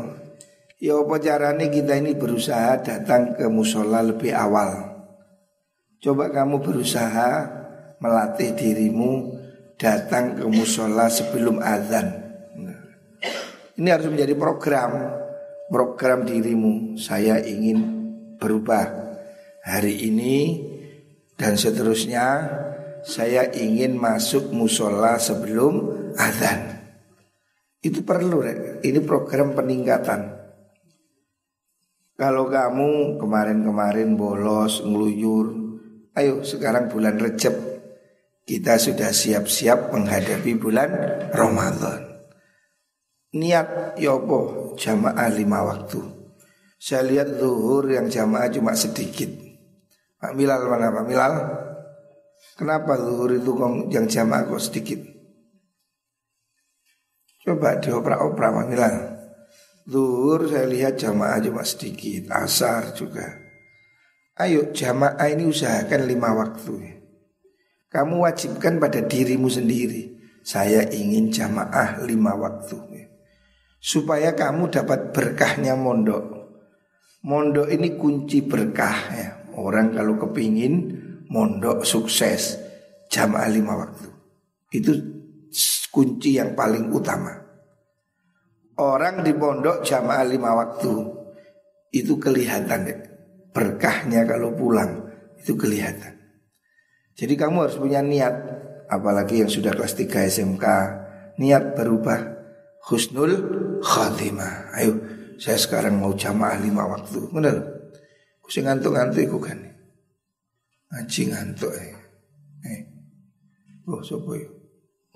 Ya 0.80 0.96
apa 0.96 1.20
caranya 1.20 1.68
kita 1.68 2.00
ini 2.00 2.16
berusaha 2.16 2.80
datang 2.82 3.38
ke 3.38 3.46
musola 3.46 4.02
lebih 4.02 4.32
awal. 4.32 4.90
Coba 6.00 6.32
kamu 6.32 6.64
berusaha 6.64 7.30
melatih 8.00 8.56
dirimu 8.56 9.36
datang 9.76 10.40
ke 10.40 10.44
musola 10.48 11.12
sebelum 11.12 11.60
azan. 11.60 12.16
Ini 13.76 13.88
harus 13.92 14.08
menjadi 14.08 14.32
program 14.34 15.20
program 15.68 16.24
dirimu. 16.24 16.96
Saya 16.96 17.38
ingin 17.44 17.99
berubah 18.40 19.14
hari 19.62 20.08
ini 20.08 20.36
dan 21.36 21.60
seterusnya 21.60 22.26
saya 23.04 23.48
ingin 23.52 23.96
masuk 23.96 24.52
musola 24.52 25.16
sebelum 25.20 25.88
azan. 26.16 26.80
Itu 27.80 28.04
perlu, 28.04 28.44
ini 28.84 29.00
program 29.00 29.56
peningkatan. 29.56 30.36
Kalau 32.20 32.52
kamu 32.52 33.16
kemarin-kemarin 33.16 34.12
bolos, 34.20 34.84
ngeluyur, 34.84 35.46
ayo 36.12 36.44
sekarang 36.44 36.92
bulan 36.92 37.16
Recep 37.16 37.70
kita 38.44 38.82
sudah 38.82 39.14
siap-siap 39.14 39.94
menghadapi 39.94 40.58
bulan 40.58 40.90
Ramadan. 41.30 42.20
Niat 43.30 43.94
yopo 44.02 44.74
ya 44.74 44.90
jamaah 44.90 45.30
lima 45.30 45.62
waktu. 45.62 46.19
Saya 46.80 47.04
lihat 47.04 47.36
zuhur 47.36 47.84
yang 47.92 48.08
jamaah 48.08 48.48
cuma 48.48 48.72
sedikit. 48.72 49.28
Pak 50.16 50.32
Milal 50.32 50.64
mana 50.64 50.88
Pak 50.88 51.04
Milal? 51.04 51.34
Kenapa 52.56 52.96
zuhur 52.96 53.36
itu 53.36 53.52
yang 53.92 54.08
jamaah 54.08 54.48
kok 54.48 54.64
sedikit? 54.64 55.00
Coba 57.44 57.76
dioprak-oprak 57.84 58.50
Pak 58.56 58.66
Milal. 58.72 58.96
Zuhur 59.84 60.48
saya 60.48 60.64
lihat 60.64 60.96
jamaah 60.96 61.36
cuma 61.44 61.68
sedikit, 61.68 62.32
asar 62.32 62.96
juga. 62.96 63.28
Ayo 64.40 64.72
jamaah 64.72 65.28
ini 65.28 65.52
usahakan 65.52 66.08
lima 66.08 66.32
waktu. 66.32 66.96
Kamu 67.92 68.24
wajibkan 68.24 68.80
pada 68.80 69.04
dirimu 69.04 69.52
sendiri. 69.52 70.16
Saya 70.40 70.88
ingin 70.88 71.28
jamaah 71.28 72.00
lima 72.08 72.32
waktu. 72.40 73.04
Supaya 73.76 74.32
kamu 74.32 74.72
dapat 74.72 75.12
berkahnya 75.12 75.76
mondok. 75.76 76.39
Mondok 77.20 77.68
ini 77.68 78.00
kunci 78.00 78.40
berkah 78.40 78.98
ya. 79.12 79.28
Orang 79.60 79.92
kalau 79.92 80.16
kepingin 80.16 80.96
mondok 81.28 81.84
sukses 81.84 82.56
jamaah 83.12 83.50
lima 83.52 83.76
waktu. 83.76 84.08
Itu 84.72 84.92
kunci 85.92 86.40
yang 86.40 86.56
paling 86.56 86.88
utama. 86.88 87.36
Orang 88.80 89.20
di 89.20 89.36
pondok 89.36 89.84
jamaah 89.84 90.24
lima 90.24 90.56
waktu 90.56 90.92
itu 91.92 92.16
kelihatan 92.16 92.80
ya. 92.88 92.96
Berkahnya 93.52 94.24
kalau 94.24 94.56
pulang 94.56 95.10
itu 95.36 95.52
kelihatan. 95.58 96.16
Jadi 97.12 97.34
kamu 97.36 97.68
harus 97.68 97.76
punya 97.76 98.00
niat 98.00 98.32
apalagi 98.88 99.44
yang 99.44 99.50
sudah 99.52 99.76
kelas 99.76 99.92
3 99.92 100.08
SMK 100.30 100.66
niat 101.36 101.76
berubah 101.76 102.20
husnul 102.88 103.32
khatimah. 103.84 104.72
Ayo 104.80 105.19
saya 105.40 105.56
sekarang 105.56 105.96
mau 105.96 106.12
jamaah 106.12 106.60
lima 106.60 106.84
waktu. 106.84 107.32
Benar? 107.32 107.56
Kusi 108.44 108.60
ngantuk-ngantuk 108.60 109.24
iku 109.24 109.40
kan. 109.40 109.56
Ngaji 110.92 111.22
ngantuk 111.32 111.72
eh. 111.72 111.96
Eh. 112.68 112.80
Oh, 113.88 114.04
sopo 114.04 114.36
yo. 114.36 114.52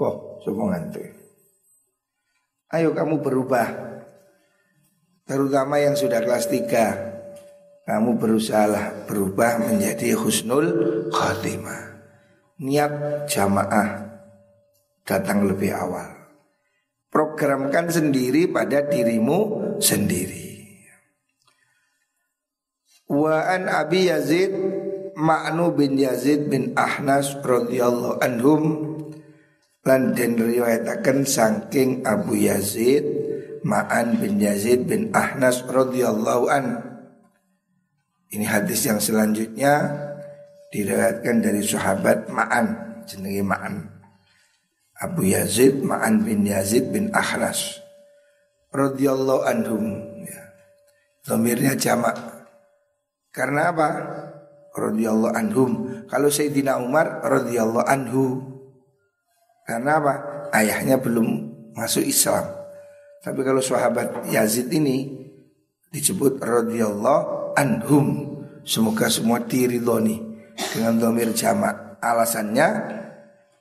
Oh, 0.00 0.40
sopo 0.40 0.72
ngantuk. 0.72 1.04
Ayo 2.72 2.96
kamu 2.96 3.20
berubah. 3.20 3.68
Terutama 5.28 5.76
yang 5.76 5.92
sudah 5.92 6.24
kelas 6.24 6.48
tiga 6.48 7.12
kamu 7.84 8.16
berusahalah 8.16 9.04
berubah 9.04 9.60
menjadi 9.60 10.16
husnul 10.16 11.12
khatimah. 11.12 12.00
Niat 12.64 13.28
jamaah 13.28 14.08
datang 15.04 15.44
lebih 15.44 15.76
awal. 15.76 16.16
Programkan 17.12 17.92
sendiri 17.92 18.48
pada 18.48 18.88
dirimu 18.88 19.63
sendiri. 19.78 20.44
Wa 23.10 23.44
an 23.52 23.68
Abi 23.68 24.08
Yazid 24.08 24.52
Ma'nu 25.14 25.76
bin 25.76 25.94
Yazid 26.00 26.50
bin 26.50 26.74
Ahnas 26.74 27.36
radhiyallahu 27.38 28.18
anhum 28.18 28.62
lan 29.84 30.16
den 30.16 30.40
riwayataken 30.40 31.28
saking 31.28 32.02
Abu 32.02 32.40
Yazid 32.40 33.04
Ma'an 33.64 34.18
bin 34.18 34.40
Yazid 34.40 34.88
bin 34.88 35.12
Ahnas 35.12 35.62
radhiyallahu 35.68 36.48
an 36.48 36.94
ini 38.34 38.48
hadis 38.48 38.82
yang 38.82 38.98
selanjutnya 38.98 39.94
diriwayatkan 40.74 41.38
dari 41.38 41.62
sahabat 41.62 42.26
Ma'an, 42.26 42.98
jenenge 43.06 43.46
Ma'an. 43.46 43.86
Abu 44.98 45.30
Yazid 45.30 45.86
Ma'an 45.86 46.26
bin 46.26 46.42
Yazid 46.42 46.90
bin 46.90 47.14
Ahras 47.14 47.83
radhiyallahu 48.74 49.42
anhum 49.46 49.84
ya. 50.26 50.42
Domirnya 51.24 51.78
jamak. 51.78 52.18
Karena 53.30 53.70
apa? 53.70 53.88
radhiyallahu 54.74 55.34
anhum. 55.38 55.70
Kalau 56.10 56.28
Sayyidina 56.28 56.82
Umar 56.82 57.22
radhiyallahu 57.22 57.86
anhu. 57.86 58.42
Karena 59.64 60.02
apa? 60.02 60.14
Ayahnya 60.50 60.98
belum 60.98 61.26
masuk 61.78 62.02
Islam. 62.04 62.44
Tapi 63.22 63.40
kalau 63.40 63.62
sahabat 63.64 64.28
Yazid 64.28 64.68
ini 64.74 65.24
disebut 65.94 66.42
radhiyallahu 66.42 67.56
anhum. 67.56 68.34
Semoga 68.66 69.08
semua 69.08 69.40
diridhoni 69.40 70.20
dengan 70.74 70.98
domir 70.98 71.30
jamak. 71.32 71.96
Alasannya 72.02 72.68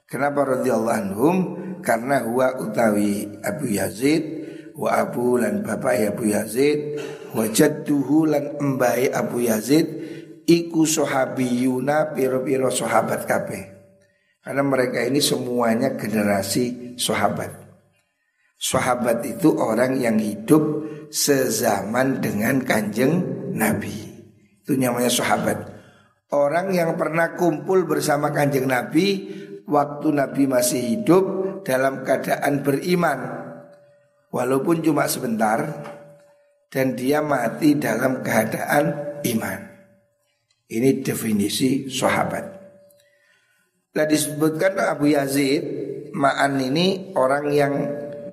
kenapa 0.10 0.60
radhiyallahu 0.60 0.98
anhum? 0.98 1.36
Karena 1.84 2.24
huwa 2.24 2.60
utawi 2.63 3.27
Abu 3.43 3.70
Yazid 3.70 4.33
wa 4.74 4.89
Abu 4.98 5.38
lan 5.38 5.62
bapak 5.62 6.13
Abu 6.13 6.34
Yazid 6.34 6.98
wa 7.34 7.46
jadduhu 7.46 8.30
lan 8.30 8.58
embai 8.58 9.10
Abu 9.10 9.46
Yazid 9.46 9.86
iku 10.48 10.84
sahabiyuna 10.84 12.12
piro-piro 12.12 12.70
sahabat 12.70 13.25
kabeh. 13.25 13.63
Karena 14.44 14.60
mereka 14.60 15.00
ini 15.08 15.24
semuanya 15.24 15.96
generasi 15.96 16.96
sahabat. 17.00 17.63
Sahabat 18.60 19.24
itu 19.24 19.56
orang 19.56 19.96
yang 20.00 20.20
hidup 20.20 20.84
sezaman 21.08 22.20
dengan 22.20 22.60
kanjeng 22.63 23.24
Nabi. 23.56 23.92
Itu 24.63 24.75
namanya 24.75 25.12
sahabat. 25.12 25.58
Orang 26.34 26.75
yang 26.75 26.96
pernah 27.00 27.39
kumpul 27.39 27.88
bersama 27.88 28.34
kanjeng 28.36 28.68
Nabi 28.68 29.32
waktu 29.63 30.12
Nabi 30.12 30.44
masih 30.48 30.82
hidup 30.82 31.24
dalam 31.63 32.03
keadaan 32.03 32.63
beriman. 32.65 33.20
Walaupun 34.34 34.82
cuma 34.82 35.06
sebentar 35.06 35.62
dan 36.74 36.98
dia 36.98 37.22
mati 37.22 37.78
dalam 37.78 38.25
keadaan 38.25 39.22
iman. 39.22 39.60
Ini 40.74 41.06
definisi 41.06 41.86
sahabat. 41.86 42.46
Nah 43.94 44.06
disebutkan 44.10 44.74
Abu 44.82 45.13
Yazid 45.13 45.62
Ma'an 46.18 46.58
ini 46.58 47.13
orang 47.13 47.46
yang 47.54 47.74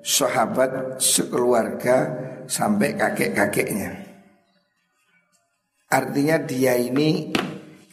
sahabat 0.01 0.97
sekeluarga 0.97 2.09
sampai 2.49 2.97
kakek-kakeknya. 2.97 4.01
Artinya 5.89 6.37
dia 6.41 6.77
ini 6.77 7.33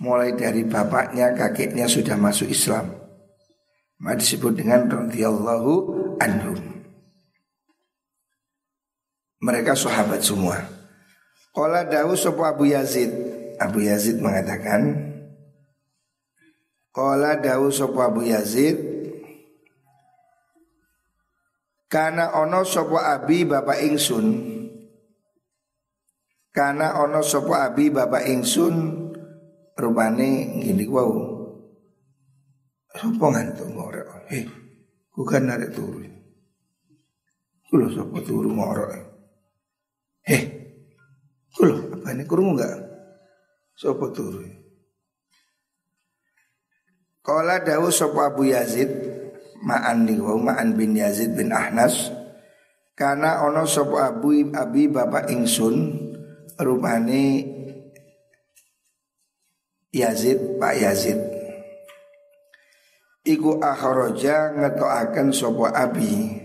mulai 0.04 0.36
dari 0.36 0.64
bapaknya, 0.64 1.32
kakeknya 1.32 1.88
sudah 1.88 2.20
masuk 2.20 2.52
Islam. 2.52 2.94
Maka 3.98 4.20
disebut 4.20 4.52
dengan 4.60 4.86
radhiyallahu 4.86 5.72
anhum. 6.20 6.67
Mereka 9.38 9.78
sahabat 9.78 10.18
semua. 10.18 10.58
Qala 11.54 11.86
dawu 11.86 12.18
sapa 12.18 12.50
Abu 12.50 12.66
Yazid. 12.66 13.10
Abu 13.58 13.86
Yazid 13.86 14.18
mengatakan 14.18 15.10
Qala 16.90 17.38
dawu 17.38 17.70
sapa 17.70 18.10
Abu 18.10 18.26
Yazid? 18.26 18.78
Karena 21.88 22.36
ono 22.36 22.68
sopo 22.68 23.00
abi 23.00 23.48
bapak 23.48 23.80
ingsun? 23.80 24.26
Karena 26.52 27.00
ono 27.00 27.24
sopo 27.24 27.56
abi 27.56 27.88
bapak 27.88 28.28
ingsun? 28.28 29.08
Rupane 29.78 30.58
gini 30.60 30.84
wow 30.84 31.08
Sopo 32.92 33.30
ngantuk 33.32 33.72
ngorek? 33.72 34.04
Hei 34.28 34.44
Bukan 35.16 35.48
narik 35.48 35.72
turu. 35.72 36.02
Kulo 37.72 37.86
sopo 37.88 38.20
turu 38.20 38.52
ngorek 38.52 39.07
Hei 40.28 40.44
Kulo 41.56 41.88
apa 41.96 42.12
ini? 42.12 42.28
Kurung 42.28 42.52
enggak 42.52 42.76
Sopo 43.72 44.12
turu? 44.12 44.44
Kala 47.24 47.64
dawu 47.64 47.88
sopo 47.88 48.20
Abu 48.20 48.52
Yazid 48.52 48.92
Ma'an 49.64 50.04
niku 50.04 50.36
Ma'an 50.36 50.76
bin 50.76 50.92
Yazid 50.92 51.32
bin 51.32 51.48
Ahnas 51.48 52.12
karena 52.98 53.46
ono 53.46 53.62
sapa 53.62 54.10
abu 54.10 54.34
abi 54.34 54.90
bapak 54.90 55.30
ingsun 55.30 55.94
rupane 56.58 57.46
Yazid 59.94 60.58
Pak 60.58 60.74
Yazid. 60.74 61.14
Iku 63.22 63.62
akharaja 63.62 64.50
ngetoaken 64.50 65.30
sapa 65.30 65.70
abi 65.78 66.42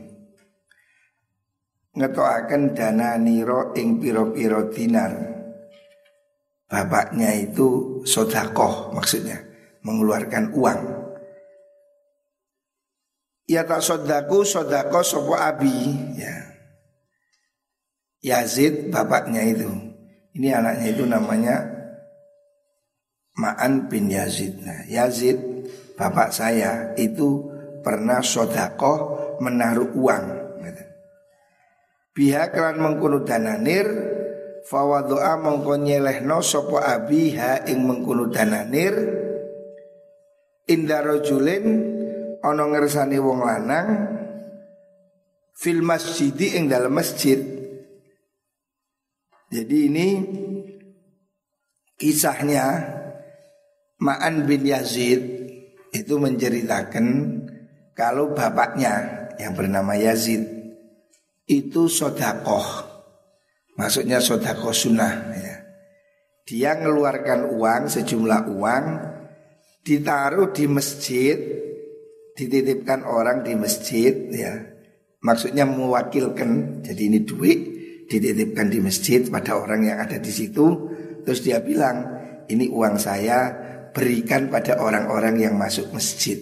ngetoaken 1.94 2.74
dana 2.74 3.16
niro 3.22 3.72
ing 3.78 4.02
piro-piro 4.02 4.70
dinar. 4.74 5.14
Bapaknya 6.66 7.30
itu 7.38 8.02
sodakoh 8.02 8.98
maksudnya 8.98 9.38
Mengeluarkan 9.84 10.56
uang. 10.56 10.82
Ya 13.52 13.68
tak 13.68 13.84
sodaku 13.84 14.48
sodako 14.48 15.04
sopo 15.04 15.36
abi? 15.36 15.92
Ya. 16.16 16.56
Yazid 18.24 18.88
bapaknya 18.88 19.44
itu. 19.44 19.68
Ini 20.40 20.56
anaknya 20.56 20.88
itu 20.88 21.04
namanya 21.04 21.68
Ma'an 23.36 23.92
bin 23.92 24.08
Yazid. 24.08 24.64
Nah 24.64 24.88
Yazid 24.88 25.36
bapak 26.00 26.32
saya 26.32 26.96
itu 26.96 27.52
pernah 27.84 28.24
sodako 28.24 29.20
menaruh 29.44 29.92
uang 30.00 30.43
Pihak 32.14 32.54
kan 32.54 32.78
mengkuno 32.78 33.26
dananir 33.26 33.90
Fawadoa 34.64 35.36
mengko 35.44 35.76
nyelehno 35.76 36.40
sopo 36.40 36.80
abi 36.80 37.36
ha 37.36 37.68
ing 37.68 37.84
mengkuno 37.84 38.32
dananir 38.32 38.96
Indarojulin 40.64 41.66
ana 42.40 42.64
ngersani 42.72 43.20
wong 43.20 43.44
lanang 43.44 43.88
fil 45.52 45.84
masjid 45.84 46.32
ing 46.56 46.72
dalam 46.72 46.96
masjid. 46.96 47.36
Jadi 49.52 49.78
ini 49.92 50.08
kisahnya 52.00 52.96
Ma'an 54.00 54.48
bin 54.48 54.64
Yazid 54.64 55.22
itu 55.92 56.16
menceritakan 56.16 57.06
kalau 57.92 58.32
bapaknya 58.32 59.28
yang 59.36 59.54
bernama 59.54 60.00
Yazid 60.00 60.63
itu 61.48 61.92
sodakoh, 61.92 62.66
maksudnya 63.76 64.24
sodakoh 64.24 64.72
sunnah. 64.72 65.14
Ya. 65.36 65.56
Dia 66.44 66.76
mengeluarkan 66.76 67.56
uang 67.56 67.88
sejumlah 67.88 68.42
uang 68.52 68.86
ditaruh 69.84 70.56
di 70.56 70.66
masjid 70.68 71.36
dititipkan 72.34 73.06
orang 73.06 73.46
di 73.46 73.54
masjid 73.54 74.16
ya 74.32 74.58
maksudnya 75.22 75.68
mewakilkan 75.70 76.82
jadi 76.82 77.02
ini 77.14 77.20
duit 77.28 77.60
dititipkan 78.10 78.72
di 78.72 78.80
masjid 78.82 79.22
pada 79.28 79.60
orang 79.60 79.86
yang 79.86 80.00
ada 80.02 80.18
di 80.18 80.32
situ 80.32 80.90
terus 81.28 81.46
dia 81.46 81.62
bilang 81.62 82.10
ini 82.50 82.72
uang 82.72 82.96
saya 82.98 83.54
berikan 83.94 84.50
pada 84.50 84.82
orang-orang 84.82 85.46
yang 85.46 85.54
masuk 85.60 85.94
masjid 85.94 86.42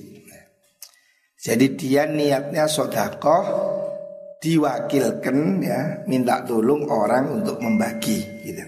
jadi 1.42 1.66
dia 1.76 2.04
niatnya 2.08 2.70
sodakoh 2.70 3.44
diwakilkan 4.42 5.38
ya 5.62 6.02
minta 6.10 6.42
tolong 6.42 6.90
orang 6.90 7.42
untuk 7.42 7.62
membagi 7.62 8.26
gitu 8.42 8.66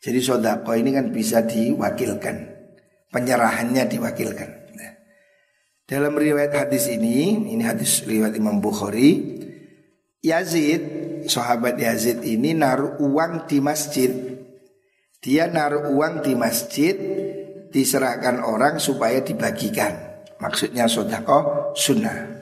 jadi 0.00 0.18
sodakoh 0.22 0.78
ini 0.78 0.94
kan 0.94 1.10
bisa 1.10 1.42
diwakilkan 1.42 2.36
penyerahannya 3.10 3.84
diwakilkan 3.90 4.60
dalam 5.90 6.14
riwayat 6.14 6.54
hadis 6.54 6.86
ini, 6.86 7.50
ini 7.50 7.66
hadis 7.66 8.06
riwayat 8.06 8.38
Imam 8.38 8.62
Bukhari, 8.62 9.42
Yazid, 10.22 10.82
sahabat 11.26 11.82
Yazid 11.82 12.22
ini 12.22 12.54
naruh 12.54 13.02
uang 13.02 13.50
di 13.50 13.58
masjid. 13.58 14.38
Dia 15.18 15.50
naruh 15.50 15.90
uang 15.90 16.22
di 16.22 16.38
masjid 16.38 16.94
diserahkan 17.74 18.38
orang 18.38 18.78
supaya 18.78 19.18
dibagikan. 19.18 19.98
Maksudnya 20.38 20.86
sodako 20.86 21.74
sunnah. 21.74 22.39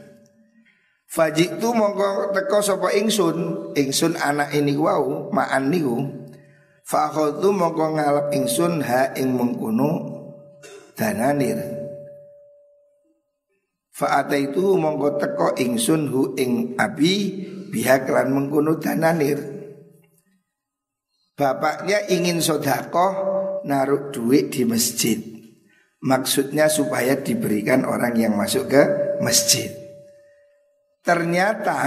Fajik 1.09 1.57
tu 1.57 1.73
mongko 1.73 2.37
teko 2.37 2.61
sapa 2.61 2.93
ingsun, 2.93 3.73
ingsun 3.73 4.21
anak 4.21 4.53
ini 4.53 4.77
wau 4.77 5.33
ma'an 5.33 5.73
niku. 5.73 6.05
Fakhadtu 6.85 7.49
mongko 7.49 7.97
ngalap 7.97 8.27
ingsun 8.37 8.85
ha 8.85 9.17
ing 9.17 9.33
mengkono 9.33 9.89
dananir. 10.93 11.57
Fa 13.89 14.21
itu 14.37 14.77
mongko 14.77 15.17
teko 15.17 15.49
ingsun 15.57 16.13
hu 16.13 16.37
ing 16.37 16.77
abi 16.77 17.41
biha 17.73 18.05
kelan 18.05 18.29
mengkono 18.29 18.77
dananir. 18.77 19.41
Bapaknya 21.39 22.05
ingin 22.13 22.45
sodakoh 22.45 23.13
naruh 23.65 24.13
duit 24.13 24.53
di 24.53 24.69
masjid. 24.69 25.17
Maksudnya 26.05 26.69
supaya 26.69 27.17
diberikan 27.17 27.89
orang 27.89 28.13
yang 28.13 28.37
masuk 28.37 28.69
ke 28.69 28.83
masjid. 29.25 29.78
Ternyata 31.09 31.81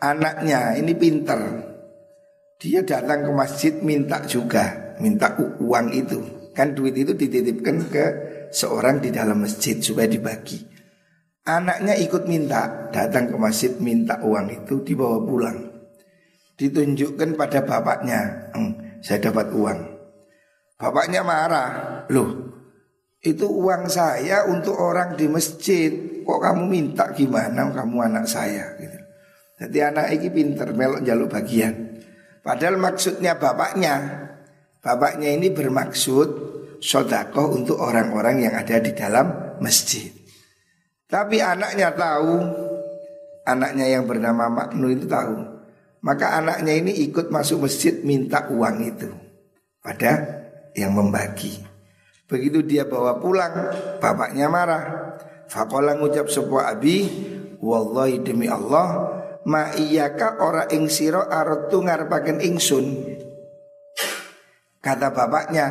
anaknya 0.00 0.80
ini 0.80 0.96
pinter. 0.96 1.40
Dia 2.56 2.80
datang 2.80 3.28
ke 3.28 3.30
masjid 3.36 3.76
minta 3.84 4.24
juga, 4.24 4.96
minta 4.96 5.36
uang 5.36 5.92
itu. 5.92 6.48
Kan 6.56 6.72
duit 6.72 6.96
itu 6.96 7.12
dititipkan 7.12 7.84
ke 7.92 8.04
seorang 8.48 9.04
di 9.04 9.12
dalam 9.12 9.44
masjid 9.44 9.76
supaya 9.76 10.08
dibagi. 10.08 10.56
Anaknya 11.44 12.00
ikut 12.00 12.24
minta, 12.24 12.88
datang 12.88 13.28
ke 13.28 13.36
masjid 13.36 13.76
minta 13.76 14.16
uang 14.24 14.48
itu 14.48 14.80
dibawa 14.80 15.20
pulang. 15.20 15.58
Ditunjukkan 16.56 17.36
pada 17.36 17.60
bapaknya, 17.60 18.48
saya 19.04 19.20
dapat 19.20 19.52
uang. 19.52 19.80
Bapaknya 20.80 21.20
marah, 21.20 21.68
loh 22.08 22.43
itu 23.24 23.48
uang 23.48 23.88
saya 23.88 24.44
untuk 24.44 24.76
orang 24.76 25.16
di 25.16 25.24
masjid 25.32 26.20
kok 26.20 26.40
kamu 26.44 26.68
minta 26.68 27.08
gimana 27.16 27.72
kamu 27.72 27.96
anak 28.04 28.28
saya 28.28 28.76
gitu. 28.76 28.98
Jadi 29.64 29.78
anak 29.80 30.06
ini 30.12 30.28
pinter 30.28 30.68
melok 30.76 31.00
jaluk 31.00 31.32
bagian. 31.32 32.04
Padahal 32.44 32.76
maksudnya 32.76 33.40
bapaknya, 33.40 33.94
bapaknya 34.84 35.32
ini 35.32 35.48
bermaksud 35.48 36.28
sodakoh 36.84 37.56
untuk 37.56 37.80
orang-orang 37.80 38.44
yang 38.44 38.54
ada 38.60 38.76
di 38.76 38.92
dalam 38.92 39.56
masjid. 39.64 40.12
Tapi 41.08 41.40
anaknya 41.40 41.96
tahu, 41.96 42.36
anaknya 43.48 43.86
yang 43.88 44.04
bernama 44.04 44.52
Maknu 44.52 44.86
itu 44.92 45.08
tahu. 45.08 45.36
Maka 46.04 46.44
anaknya 46.44 46.76
ini 46.76 46.92
ikut 47.08 47.32
masuk 47.32 47.64
masjid 47.64 47.96
minta 48.04 48.44
uang 48.52 48.76
itu 48.84 49.08
pada 49.80 50.44
yang 50.76 50.92
membagi. 50.92 51.73
Begitu 52.24 52.64
dia 52.64 52.88
bawa 52.88 53.20
pulang, 53.20 53.52
bapaknya 54.00 54.48
marah. 54.48 54.84
Fakola 55.44 55.92
ngucap 56.00 56.32
sebuah 56.32 56.72
abi 56.72 57.04
Wallahi 57.60 58.24
demi 58.24 58.48
Allah 58.48 59.12
Ma 59.44 59.76
iyaka 59.76 60.40
ora 60.40 60.64
ing 60.72 60.88
siro 60.88 61.28
arotu 61.28 61.84
ngarepaken 61.84 62.40
ingsun. 62.40 62.86
Kata 64.80 65.12
bapaknya 65.12 65.66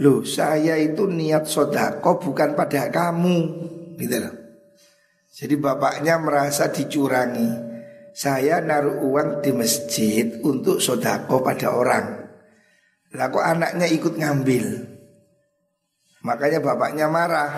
Loh 0.00 0.24
saya 0.24 0.80
itu 0.80 1.04
niat 1.04 1.44
sodako 1.44 2.18
bukan 2.18 2.56
pada 2.56 2.88
kamu. 2.88 3.38
Gitu 4.00 4.16
loh. 4.16 4.34
Jadi 5.28 5.54
bapaknya 5.60 6.16
merasa 6.16 6.72
dicurangi. 6.72 7.70
Saya 8.12 8.60
naruh 8.64 9.04
uang 9.08 9.44
di 9.44 9.52
masjid 9.52 10.40
untuk 10.42 10.80
sodako 10.80 11.44
pada 11.44 11.70
orang. 11.76 12.06
Lalu 13.12 13.38
anaknya 13.44 13.86
ikut 13.92 14.16
ngambil 14.16 14.64
Makanya 16.22 16.62
bapaknya 16.62 17.06
marah. 17.10 17.50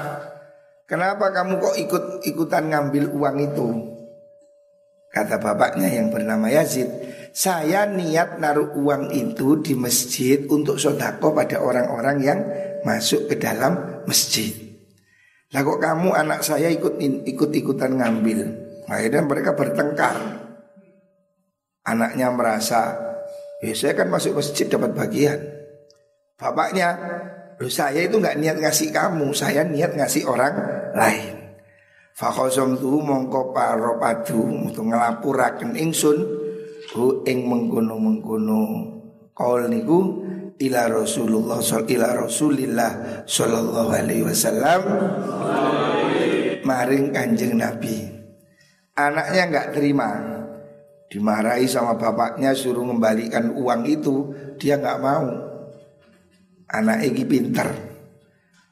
Kenapa 0.85 1.33
kamu 1.33 1.61
kok 1.61 1.77
ikut-ikutan 1.81 2.69
ngambil 2.69 3.09
uang 3.13 3.37
itu? 3.41 3.69
Kata 5.15 5.41
bapaknya 5.41 5.87
yang 5.87 6.11
bernama 6.11 6.51
Yazid 6.51 6.91
Saya 7.31 7.87
niat 7.87 8.43
naruh 8.43 8.75
uang 8.75 9.15
itu 9.15 9.63
di 9.63 9.79
masjid 9.79 10.43
Untuk 10.51 10.83
sodako 10.83 11.31
pada 11.31 11.63
orang-orang 11.63 12.17
yang 12.19 12.41
masuk 12.83 13.31
ke 13.33 13.41
dalam 13.41 14.05
masjid. 14.05 14.53
Lah 15.55 15.63
kok 15.63 15.81
kamu 15.81 16.11
anak 16.13 16.45
saya 16.45 16.69
ikut 16.69 17.01
ikut-ikutan 17.01 17.97
ngambil? 17.97 18.41
Akhirnya 18.91 19.23
mereka 19.25 19.57
bertengkar. 19.57 20.17
Anaknya 21.85 22.29
merasa 22.33 23.05
Ya 23.65 23.73
saya 23.73 23.97
kan 23.97 24.13
masuk 24.13 24.37
masjid 24.37 24.69
dapat 24.69 24.93
bagian. 24.93 25.41
Bapaknya 26.37 27.01
Loh 27.61 27.71
saya 27.71 28.07
itu 28.07 28.19
nggak 28.19 28.39
niat 28.41 28.57
ngasih 28.59 28.91
kamu, 28.91 29.31
saya 29.31 29.63
niat 29.63 29.95
ngasih 29.95 30.27
orang 30.27 30.55
lain. 30.95 31.35
Fakhosom 32.15 32.79
tu 32.79 33.03
mongko 33.03 33.51
paro 33.51 33.99
padu 33.99 34.71
untuk 34.71 34.87
ngelapuraken 34.87 35.75
ingsun 35.75 36.19
hu 36.95 37.27
ing 37.27 37.43
mengkono 37.51 37.99
mengkono 37.99 38.63
kaul 39.35 39.67
niku 39.67 40.23
ila 40.63 40.87
Rasulullah 40.87 41.59
ila 41.59 42.09
Rasulillah 42.23 42.91
sallallahu 43.27 43.91
alaihi 43.91 44.23
wasallam 44.23 44.81
maring 46.63 47.11
Kanjeng 47.11 47.59
Nabi. 47.59 48.15
Anaknya 48.95 49.43
nggak 49.51 49.69
terima, 49.75 50.11
dimarahi 51.11 51.67
sama 51.67 51.99
bapaknya 51.99 52.55
suruh 52.55 52.87
mengembalikan 52.87 53.51
uang 53.59 53.83
itu, 53.91 54.31
dia 54.55 54.79
nggak 54.79 55.03
mau. 55.03 55.54
Anak 56.75 57.07
ini 57.07 57.23
pinter 57.23 57.71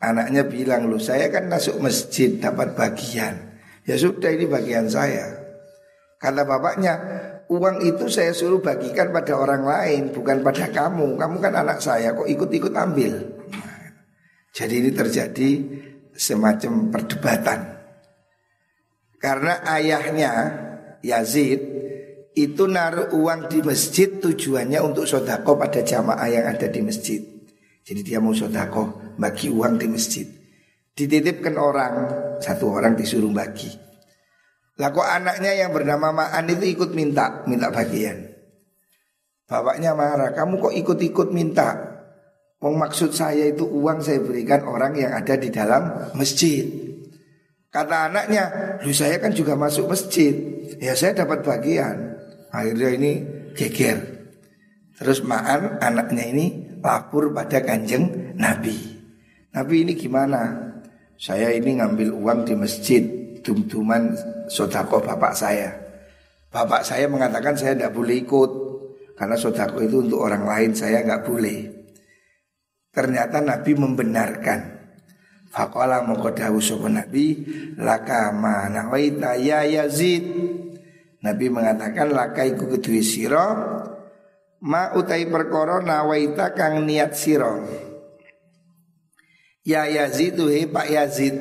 Anaknya 0.02 0.42
bilang 0.50 0.90
lu 0.90 0.98
saya 0.98 1.30
kan 1.30 1.46
masuk 1.46 1.78
masjid 1.78 2.34
dapat 2.42 2.74
bagian. 2.74 3.54
Ya 3.86 3.94
sudah 3.94 4.34
ini 4.34 4.50
bagian 4.50 4.90
saya. 4.90 5.30
Kata 6.18 6.42
bapaknya 6.42 6.94
Uang 7.52 7.84
itu 7.84 8.08
saya 8.08 8.32
suruh 8.32 8.64
bagikan 8.64 9.12
pada 9.12 9.36
orang 9.36 9.62
lain 9.66 10.02
Bukan 10.10 10.40
pada 10.40 10.72
kamu. 10.72 11.20
Kamu 11.20 11.36
kan 11.38 11.54
anak 11.54 11.78
saya 11.84 12.16
kok 12.16 12.26
ikut-ikut 12.26 12.74
ambil? 12.74 13.14
Jadi 14.52 14.74
ini 14.84 14.90
terjadi 14.92 15.50
semacam 16.12 16.92
perdebatan. 16.92 17.60
Karena 19.22 19.62
ayahnya 19.64 20.32
Yazid 21.00 21.60
itu 22.34 22.64
naruh 22.66 23.14
uang 23.16 23.48
di 23.48 23.62
masjid 23.62 24.08
tujuannya 24.18 24.82
untuk 24.82 25.06
sodako 25.06 25.56
pada 25.56 25.80
jamaah 25.80 26.28
yang 26.28 26.44
ada 26.48 26.68
di 26.68 26.80
masjid. 26.84 27.31
Jadi 27.82 28.00
dia 28.06 28.22
mau 28.22 28.30
sodako 28.30 29.14
bagi 29.18 29.50
uang 29.50 29.74
di 29.78 29.86
masjid. 29.90 30.26
Dititipkan 30.92 31.58
orang, 31.58 31.94
satu 32.38 32.70
orang 32.70 32.94
disuruh 32.94 33.32
bagi. 33.32 33.70
Kok 34.78 35.06
anaknya 35.06 35.52
yang 35.54 35.70
bernama 35.70 36.10
Ma'an 36.10 36.46
itu 36.50 36.74
ikut 36.74 36.90
minta, 36.94 37.46
minta 37.46 37.70
bagian. 37.70 38.28
Bapaknya 39.46 39.92
marah, 39.94 40.32
kamu 40.32 40.58
kok 40.58 40.74
ikut-ikut 40.74 41.28
minta? 41.30 41.92
Maksud 42.62 43.10
saya 43.10 43.50
itu 43.50 43.66
uang 43.66 43.98
saya 44.02 44.22
berikan 44.22 44.62
orang 44.62 44.94
yang 44.94 45.12
ada 45.18 45.34
di 45.34 45.50
dalam 45.50 46.14
masjid. 46.14 46.62
Kata 47.72 48.10
anaknya, 48.10 48.78
lu 48.86 48.94
saya 48.94 49.18
kan 49.18 49.34
juga 49.34 49.58
masuk 49.58 49.90
masjid. 49.90 50.30
Ya 50.78 50.94
saya 50.94 51.26
dapat 51.26 51.42
bagian. 51.42 52.14
Akhirnya 52.54 52.88
ini 52.94 53.12
geger. 53.58 53.98
Terus 54.98 55.24
Ma'an 55.26 55.82
anaknya 55.82 56.26
ini 56.30 56.46
lapor 56.82 57.30
pada 57.30 57.62
kanjeng 57.62 58.34
Nabi. 58.34 58.74
Nabi 59.54 59.74
ini 59.86 59.92
gimana? 59.94 60.72
Saya 61.22 61.54
ini 61.54 61.78
ngambil 61.78 62.10
uang 62.18 62.40
di 62.42 62.54
masjid 62.58 62.98
Dum-duman 63.46 64.10
sodako 64.50 64.98
bapak 64.98 65.38
saya 65.38 65.70
Bapak 66.50 66.82
saya 66.82 67.06
mengatakan 67.06 67.54
saya 67.54 67.78
tidak 67.78 67.94
boleh 67.94 68.26
ikut 68.26 68.50
Karena 69.14 69.38
sodako 69.38 69.86
itu 69.86 70.02
untuk 70.02 70.18
orang 70.18 70.42
lain 70.42 70.74
saya 70.74 71.06
nggak 71.06 71.22
boleh 71.22 71.58
Ternyata 72.90 73.38
Nabi 73.38 73.72
membenarkan 73.78 74.60
Fakola 75.52 76.02
mokodahu 76.02 76.58
sopo 76.58 76.90
Nabi 76.90 77.38
Laka 77.78 78.34
manawaita 78.34 79.38
ya 79.38 79.62
Yazid 79.62 80.26
Nabi 81.22 81.46
mengatakan 81.54 82.10
laka 82.10 82.42
iku 82.42 82.66
kedui 82.66 82.98
siro 82.98 83.78
ma 84.62 84.94
utai 84.94 85.26
perkara 85.26 85.82
nawaita 85.82 86.54
kang 86.54 86.86
niat 86.86 87.18
siro 87.18 87.66
Ya 89.62 89.86
Yazid 89.86 90.42
he 90.42 90.66
Pak 90.66 90.90
Yazid. 90.90 91.38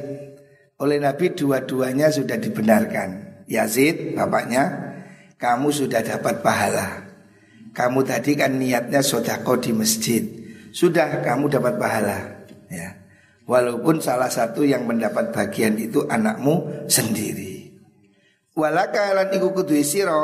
Oleh 0.78 0.98
Nabi 1.02 1.34
dua-duanya 1.34 2.14
sudah 2.14 2.38
dibenarkan. 2.38 3.42
Yazid 3.50 4.14
bapaknya 4.14 4.94
Kamu 5.42 5.74
sudah 5.74 6.06
dapat 6.06 6.46
pahala. 6.46 7.02
Kamu 7.74 8.06
tadi 8.06 8.38
kan 8.38 8.62
niatnya 8.62 9.02
sodako 9.02 9.58
di 9.58 9.74
masjid. 9.74 10.22
Sudah 10.70 11.26
kamu 11.26 11.50
dapat 11.50 11.82
pahala. 11.82 12.46
Ya. 12.70 13.02
Walaupun 13.50 13.98
salah 14.06 14.30
satu 14.30 14.62
yang 14.62 14.86
mendapat 14.86 15.34
bagian 15.34 15.82
itu 15.82 16.06
anakmu 16.06 16.86
sendiri. 16.86 17.74
Walaka 18.54 19.18
lan 19.18 19.34
iku 19.34 19.50
kudu 19.50 19.82
siro 19.82 20.22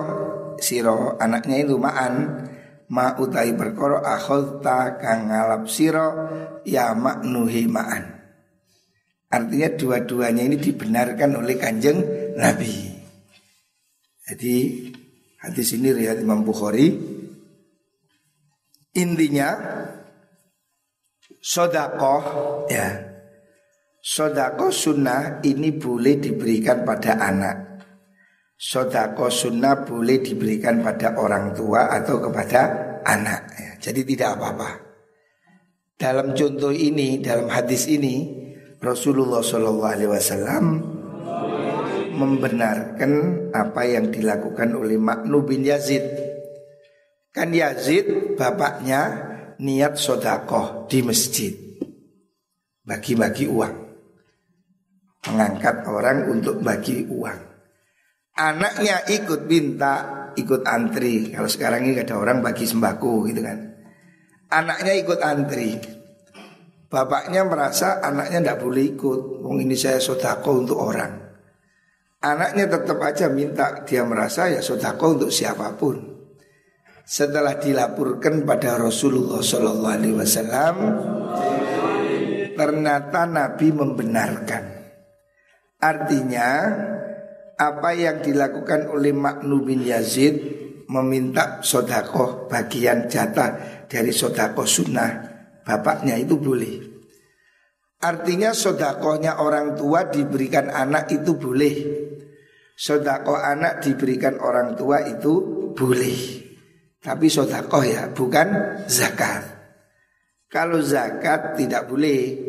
Siro 0.62 1.18
anaknya 1.18 1.66
itu 1.66 1.82
ma'an 1.82 2.46
ma 2.92 3.16
utai 3.20 3.52
perkara 3.56 4.04
akhadta 4.04 4.96
kang 5.00 5.28
ngalap 5.28 5.68
sira 5.68 6.08
ya 6.64 6.96
maknuhi 6.96 7.68
ma'an. 7.68 8.16
Artinya 9.28 9.70
dua-duanya 9.76 10.48
ini 10.48 10.56
dibenarkan 10.56 11.44
oleh 11.44 11.60
kanjeng 11.60 12.00
Nabi. 12.40 12.96
Jadi 14.28 14.56
hadis 15.44 15.76
ini 15.76 15.92
riwayat 15.92 16.24
Imam 16.24 16.48
Bukhari. 16.48 16.88
Intinya 18.96 19.52
sodakoh 21.44 22.24
ya 22.72 23.08
Sodako 24.08 24.72
sunnah 24.72 25.44
ini 25.44 25.76
boleh 25.76 26.16
diberikan 26.16 26.88
pada 26.88 27.20
anak 27.20 27.77
Sodako 28.58 29.30
sunnah 29.30 29.86
boleh 29.86 30.18
diberikan 30.18 30.82
pada 30.82 31.14
orang 31.22 31.54
tua 31.54 31.94
atau 31.94 32.18
kepada 32.18 32.62
anak 33.06 33.42
ya. 33.54 33.72
Jadi 33.78 34.02
tidak 34.02 34.34
apa-apa 34.34 34.70
Dalam 35.94 36.34
contoh 36.34 36.74
ini, 36.74 37.22
dalam 37.22 37.54
hadis 37.54 37.86
ini 37.86 38.26
Rasulullah 38.82 39.46
SAW 39.46 40.66
membenarkan 42.18 43.12
apa 43.54 43.82
yang 43.86 44.10
dilakukan 44.10 44.74
oleh 44.74 44.98
Maknu 44.98 45.46
bin 45.46 45.62
Yazid 45.62 46.02
Kan 47.30 47.54
Yazid 47.54 48.34
bapaknya 48.34 49.22
niat 49.62 50.02
sodakoh 50.02 50.90
di 50.90 51.06
masjid 51.06 51.54
Bagi-bagi 52.82 53.46
uang 53.46 53.88
mengangkat 55.28 55.84
orang 55.88 56.32
untuk 56.32 56.64
bagi 56.64 57.04
uang. 57.04 57.57
Anaknya 58.38 59.02
ikut 59.10 59.50
minta, 59.50 60.30
ikut 60.38 60.62
antri. 60.64 61.34
Kalau 61.34 61.50
sekarang 61.50 61.90
ini 61.90 61.98
ada 61.98 62.22
orang 62.22 62.46
bagi 62.46 62.70
sembako 62.70 63.26
gitu 63.26 63.42
kan. 63.42 63.58
Anaknya 64.54 64.94
ikut 64.94 65.20
antri. 65.26 65.76
Bapaknya 66.88 67.44
merasa 67.44 68.00
anaknya 68.00 68.40
tidak 68.46 68.60
boleh 68.64 68.84
ikut. 68.96 69.20
Wong 69.44 69.58
ini 69.66 69.74
saya 69.74 69.98
sodako 69.98 70.64
untuk 70.64 70.78
orang. 70.78 71.18
Anaknya 72.24 72.70
tetap 72.70 73.02
aja 73.02 73.28
minta. 73.28 73.84
Dia 73.84 74.06
merasa 74.06 74.48
ya 74.48 74.62
sodako 74.62 75.18
untuk 75.18 75.32
siapa 75.34 75.74
pun. 75.76 75.98
Setelah 77.08 77.58
dilaporkan 77.58 78.46
pada 78.46 78.78
Rasulullah 78.78 79.40
Shallallahu 79.40 79.96
Alaihi 79.96 80.16
Wasallam, 80.16 80.76
ternyata 82.54 83.24
Nabi 83.24 83.68
membenarkan 83.72 84.78
Artinya 85.78 86.74
apa 87.58 87.90
yang 87.98 88.22
dilakukan 88.22 88.86
oleh 88.94 89.12
Maknu 89.12 89.66
bin 89.66 89.82
Yazid 89.82 90.36
meminta 90.88 91.60
sodakoh 91.66 92.46
bagian 92.46 93.10
jatah 93.10 93.84
dari 93.90 94.14
sodakoh 94.14 94.70
sunnah 94.70 95.12
bapaknya 95.66 96.16
itu 96.16 96.38
boleh. 96.38 96.76
Artinya 97.98 98.54
sodakohnya 98.54 99.42
orang 99.42 99.74
tua 99.74 100.06
diberikan 100.06 100.70
anak 100.70 101.10
itu 101.10 101.34
boleh. 101.34 101.76
Sodakoh 102.78 103.42
anak 103.42 103.82
diberikan 103.82 104.38
orang 104.38 104.78
tua 104.78 105.02
itu 105.02 105.66
boleh. 105.74 106.46
Tapi 107.02 107.26
sodakoh 107.26 107.82
ya 107.82 108.14
bukan 108.14 108.48
zakat. 108.86 109.44
Kalau 110.48 110.80
zakat 110.80 111.58
tidak 111.58 111.90
boleh 111.90 112.47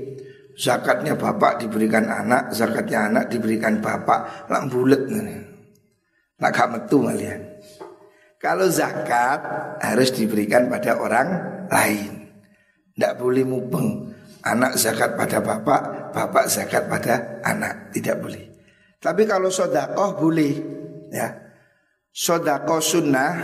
zakatnya 0.59 1.14
bapak 1.14 1.62
diberikan 1.62 2.11
anak, 2.11 2.51
zakatnya 2.51 3.07
anak 3.07 3.25
diberikan 3.31 3.79
bapak, 3.79 4.51
lah 4.51 4.66
bulet 4.66 5.07
nih. 5.07 5.40
Gak 6.38 6.71
metu 6.71 7.07
kalian. 7.07 7.40
Kalau 8.38 8.71
zakat 8.71 9.42
harus 9.83 10.14
diberikan 10.14 10.71
pada 10.71 10.94
orang 10.99 11.29
lain. 11.66 12.31
Tidak 12.94 13.14
boleh 13.18 13.42
mubeng. 13.42 14.14
Anak 14.47 14.79
zakat 14.79 15.18
pada 15.18 15.42
bapak, 15.42 16.14
bapak 16.14 16.47
zakat 16.47 16.87
pada 16.87 17.42
anak. 17.42 17.90
Tidak 17.90 18.23
boleh. 18.23 18.42
Tapi 19.03 19.27
kalau 19.27 19.51
sodakoh 19.51 20.14
boleh. 20.14 20.55
Ya, 21.11 21.35
Sodakoh 22.14 22.83
sunnah 22.83 23.35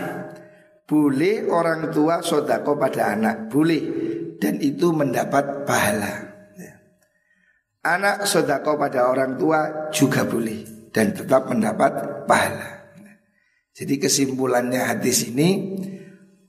boleh 0.87 1.47
orang 1.51 1.91
tua 1.91 2.23
sodakoh 2.23 2.79
pada 2.79 3.15
anak. 3.15 3.51
Boleh. 3.51 3.83
Dan 4.39 4.63
itu 4.63 4.95
mendapat 4.95 5.67
pahala. 5.67 6.34
Anak 7.85 8.25
sodako 8.25 8.81
pada 8.81 9.13
orang 9.13 9.37
tua 9.37 9.93
juga 9.93 10.25
boleh 10.25 10.89
dan 10.89 11.13
tetap 11.13 11.53
mendapat 11.53 12.25
pahala. 12.25 12.89
Jadi 13.77 14.01
kesimpulannya 14.01 14.81
hadis 14.81 15.29
ini 15.29 15.77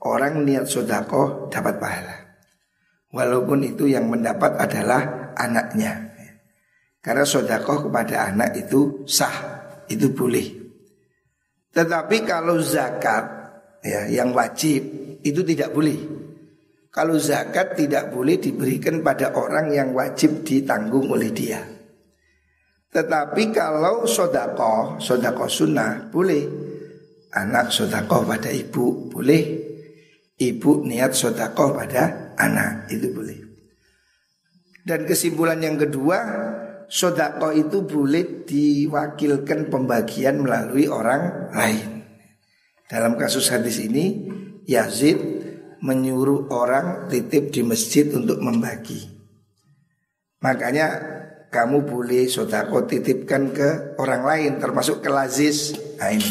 orang 0.00 0.48
niat 0.48 0.64
sodako 0.64 1.52
dapat 1.52 1.76
pahala. 1.76 2.16
Walaupun 3.12 3.68
itu 3.68 3.84
yang 3.84 4.08
mendapat 4.08 4.56
adalah 4.56 5.34
anaknya. 5.36 6.08
Karena 7.04 7.22
sodako 7.22 7.86
kepada 7.86 8.32
anak 8.32 8.56
itu 8.56 9.04
sah, 9.04 9.36
itu 9.92 10.10
boleh. 10.16 10.46
Tetapi 11.70 12.16
kalau 12.24 12.56
zakat 12.64 13.24
ya 13.84 14.08
yang 14.08 14.32
wajib 14.32 14.82
itu 15.20 15.44
tidak 15.44 15.76
boleh. 15.76 16.15
Kalau 16.96 17.20
zakat 17.20 17.76
tidak 17.76 18.08
boleh 18.08 18.40
diberikan 18.40 19.04
pada 19.04 19.36
orang 19.36 19.68
yang 19.68 19.92
wajib 19.92 20.40
ditanggung 20.48 21.12
oleh 21.12 21.28
dia. 21.28 21.60
Tetapi 22.88 23.52
kalau 23.52 24.08
sodako, 24.08 24.96
sodako 24.96 25.44
sunnah 25.44 26.08
boleh. 26.08 26.64
Anak 27.36 27.68
sodako 27.68 28.24
pada 28.24 28.48
ibu 28.48 29.12
boleh. 29.12 29.44
Ibu 30.40 30.88
niat 30.88 31.12
sodako 31.12 31.76
pada 31.76 32.32
anak 32.40 32.88
itu 32.88 33.12
boleh. 33.12 33.38
Dan 34.80 35.04
kesimpulan 35.04 35.60
yang 35.60 35.76
kedua, 35.76 36.16
sodako 36.88 37.52
itu 37.52 37.84
boleh 37.84 38.48
diwakilkan 38.48 39.68
pembagian 39.68 40.40
melalui 40.40 40.88
orang 40.88 41.52
lain. 41.52 42.08
Dalam 42.88 43.20
kasus 43.20 43.52
hadis 43.52 43.84
ini, 43.84 44.32
Yazid 44.64 45.35
menyuruh 45.82 46.48
orang 46.52 47.08
titip 47.10 47.52
di 47.52 47.60
masjid 47.66 48.08
untuk 48.12 48.40
membagi. 48.40 49.08
Makanya 50.40 50.86
kamu 51.48 51.88
boleh 51.88 52.28
sodako 52.28 52.84
titipkan 52.84 53.50
ke 53.50 53.98
orang 53.98 54.22
lain 54.22 54.52
termasuk 54.60 55.00
ke 55.00 55.08
lazis. 55.08 55.72
Nah 55.96 56.12
ini 56.12 56.28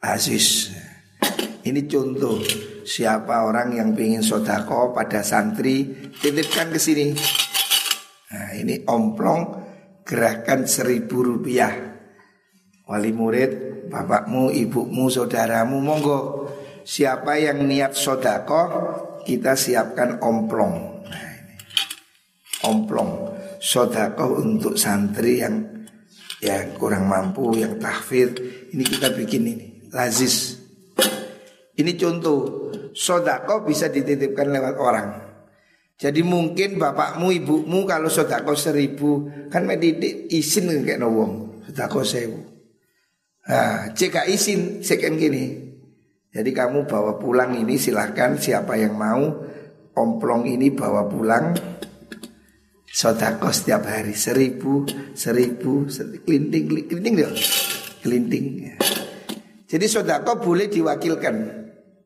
Aziz. 0.00 0.72
Ini 1.60 1.84
contoh 1.84 2.40
siapa 2.88 3.44
orang 3.44 3.76
yang 3.76 3.92
ingin 3.92 4.24
sodako 4.24 4.96
pada 4.96 5.20
santri 5.20 5.92
titipkan 6.16 6.72
ke 6.72 6.80
sini. 6.80 7.12
Nah 8.32 8.56
ini 8.56 8.80
omplong 8.88 9.60
gerakan 10.00 10.64
seribu 10.64 11.20
rupiah. 11.20 11.72
Wali 12.88 13.12
murid, 13.12 13.50
bapakmu, 13.92 14.50
ibumu, 14.50 15.12
saudaramu, 15.12 15.78
monggo 15.78 16.39
Siapa 16.90 17.38
yang 17.38 17.70
niat 17.70 17.94
sodako 17.94 18.62
Kita 19.22 19.54
siapkan 19.54 20.18
omplong. 20.18 21.06
Nah. 21.06 21.34
Omplong. 22.66 23.10
Sodako 23.62 24.42
untuk 24.42 24.74
santri 24.74 25.38
yang 25.38 25.86
Yang 26.42 26.74
kurang 26.82 27.06
mampu 27.06 27.54
Yang 27.54 27.78
tahfidz. 27.78 28.42
Ini 28.74 28.82
kita 28.82 29.14
bikin 29.14 29.42
ini 29.46 29.66
Lazis. 29.94 30.58
Ini 31.78 31.94
contoh. 31.94 32.70
Sodako 32.90 33.62
bisa 33.62 33.86
dititipkan 33.86 34.50
lewat 34.50 34.74
orang. 34.82 35.08
Jadi 35.94 36.26
mungkin 36.26 36.74
bapakmu, 36.74 37.30
ibumu 37.30 37.86
kalau 37.86 38.10
sodako 38.10 38.58
seribu 38.58 39.30
Kan 39.46 39.62
medidik 39.62 40.26
izin 40.26 40.82
kayak 40.82 40.98
nawong 40.98 41.62
Sodako 41.70 42.02
sewu. 42.02 42.40
Nah, 43.46 43.94
jika 43.94 44.26
izin 44.26 44.82
sekian 44.82 45.14
gini 45.14 45.69
jadi 46.30 46.50
kamu 46.54 46.86
bawa 46.86 47.18
pulang 47.18 47.58
ini 47.58 47.74
silahkan. 47.74 48.38
Siapa 48.38 48.78
yang 48.78 48.94
mau 48.94 49.50
Omplong 49.90 50.46
ini 50.46 50.70
bawa 50.70 51.10
pulang. 51.10 51.50
Sodako 52.86 53.50
setiap 53.50 53.86
hari 53.90 54.14
Seribu, 54.14 54.86
seribu, 55.14 55.90
Kelinting, 56.26 56.86
kelinting 56.86 57.14
dong 57.18 57.34
Kelinting 58.02 58.46
ya. 58.62 58.74
Jadi 59.66 59.86
sodako 59.90 60.38
boleh 60.38 60.70
diwakilkan. 60.70 61.36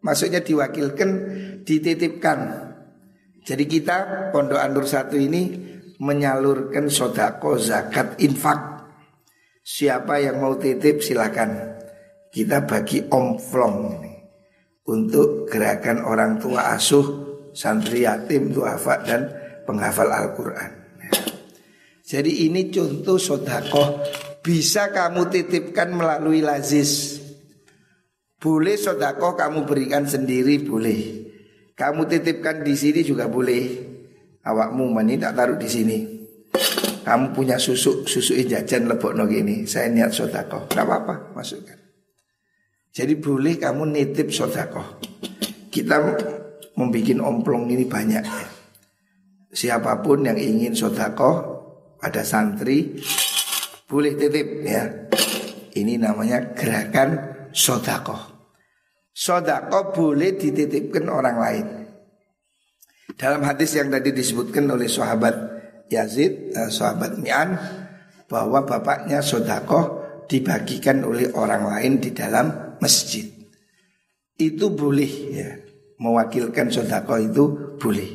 Maksudnya 0.00 0.40
diwakilkan 0.40 1.10
Dititipkan. 1.64 2.38
Jadi 3.44 3.64
kita 3.68 4.28
Pondok 4.32 4.60
Anur 4.60 4.88
satu 4.88 5.20
ini 5.20 5.52
Menyalurkan 6.00 6.88
sodako 6.88 7.60
zakat 7.60 8.16
infak. 8.24 8.88
Siapa 9.60 10.20
yang 10.20 10.40
mau 10.40 10.56
titip 10.56 11.04
silakan 11.04 11.80
Kita 12.28 12.64
bagi 12.64 13.04
omplong 13.08 13.76
ini 14.00 14.13
untuk 14.85 15.49
gerakan 15.49 16.05
orang 16.05 16.37
tua 16.37 16.77
asuh, 16.77 17.05
santri 17.57 18.05
yatim, 18.05 18.53
duafa 18.53 19.01
dan 19.05 19.29
penghafal 19.64 20.12
Al-Quran. 20.12 20.70
Jadi 22.05 22.44
ini 22.44 22.68
contoh 22.68 23.16
sodakoh 23.16 24.05
bisa 24.44 24.92
kamu 24.92 25.33
titipkan 25.33 25.88
melalui 25.97 26.44
lazis. 26.44 27.16
Boleh 28.37 28.77
sodako 28.77 29.33
kamu 29.33 29.64
berikan 29.64 30.05
sendiri 30.05 30.61
boleh. 30.61 31.25
Kamu 31.73 32.05
titipkan 32.05 32.61
di 32.61 32.77
sini 32.77 33.01
juga 33.01 33.25
boleh. 33.25 33.64
Awakmu 34.44 34.85
mani 34.92 35.16
tak 35.16 35.33
taruh 35.33 35.57
di 35.57 35.64
sini. 35.64 35.99
Kamu 37.09 37.33
punya 37.33 37.57
susu, 37.57 38.05
susu 38.05 38.37
jajan 38.44 38.85
lebok 38.85 39.16
no 39.16 39.25
gini. 39.25 39.64
Saya 39.64 39.88
niat 39.88 40.12
sodako. 40.12 40.68
Tidak 40.68 40.85
apa-apa, 40.85 41.33
masukkan. 41.33 41.84
Jadi 42.94 43.18
boleh 43.18 43.59
kamu 43.59 43.90
nitip 43.90 44.30
sodako. 44.30 45.02
Kita 45.66 45.98
membuat 46.78 47.18
omplong 47.26 47.66
ini 47.66 47.90
banyak. 47.90 48.22
Siapa 49.50 49.98
pun 49.98 50.22
yang 50.22 50.38
ingin 50.38 50.78
sodako 50.78 51.30
pada 51.98 52.22
santri 52.22 52.94
boleh 53.90 54.14
titip 54.14 54.48
ya. 54.62 55.11
Ini 55.74 55.98
namanya 55.98 56.54
gerakan 56.54 57.18
sodako. 57.50 58.14
Sodako 59.11 59.90
boleh 59.90 60.38
dititipkan 60.38 61.11
orang 61.11 61.37
lain. 61.42 61.66
Dalam 63.18 63.42
hadis 63.42 63.74
yang 63.74 63.90
tadi 63.90 64.14
disebutkan 64.14 64.70
oleh 64.70 64.87
sahabat 64.87 65.35
Yazid, 65.90 66.54
eh, 66.54 66.70
sahabat 66.70 67.18
Mi'an, 67.18 67.59
bahwa 68.30 68.62
bapaknya 68.62 69.18
sodako 69.18 70.02
dibagikan 70.30 71.02
oleh 71.02 71.30
orang 71.35 71.68
lain 71.68 71.98
di 71.98 72.11
dalam 72.14 72.63
masjid. 72.82 73.26
Itu 74.34 74.74
boleh 74.74 75.12
ya, 75.30 75.50
mewakilkan 76.02 76.70
sodako 76.70 77.14
itu 77.20 77.44
boleh. 77.78 78.10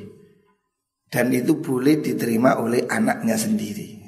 Dan 1.10 1.34
itu 1.34 1.58
boleh 1.58 2.04
diterima 2.04 2.62
oleh 2.62 2.86
anaknya 2.86 3.34
sendiri. 3.34 4.00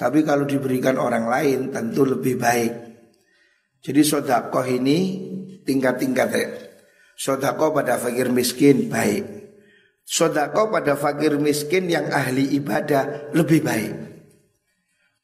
Tapi 0.00 0.24
kalau 0.24 0.48
diberikan 0.48 0.96
orang 0.96 1.28
lain 1.28 1.68
tentu 1.68 2.08
lebih 2.08 2.40
baik. 2.40 2.72
Jadi 3.84 4.00
sodakoh 4.00 4.64
ini 4.64 4.98
tingkat-tingkat 5.60 6.28
ya. 6.32 6.48
Sodako 7.20 7.76
pada 7.76 8.00
fakir 8.00 8.32
miskin 8.32 8.88
baik. 8.88 9.28
Sodako 10.00 10.72
pada 10.72 10.96
fakir 10.96 11.36
miskin 11.36 11.92
yang 11.92 12.08
ahli 12.08 12.56
ibadah 12.56 13.28
lebih 13.36 13.60
baik. 13.60 13.94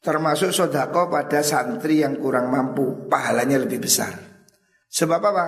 Termasuk 0.04 0.52
sodako 0.52 1.08
pada 1.08 1.40
santri 1.40 2.04
yang 2.04 2.20
kurang 2.20 2.52
mampu, 2.52 3.08
pahalanya 3.08 3.64
lebih 3.64 3.80
besar. 3.80 4.12
Sebab 4.86 5.20
apa? 5.20 5.44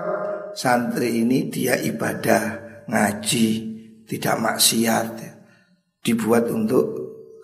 Santri 0.52 1.24
ini 1.24 1.48
dia 1.48 1.78
ibadah, 1.78 2.42
ngaji, 2.88 3.48
tidak 4.04 4.36
maksiat, 4.40 5.08
dibuat 6.02 6.48
untuk 6.48 6.84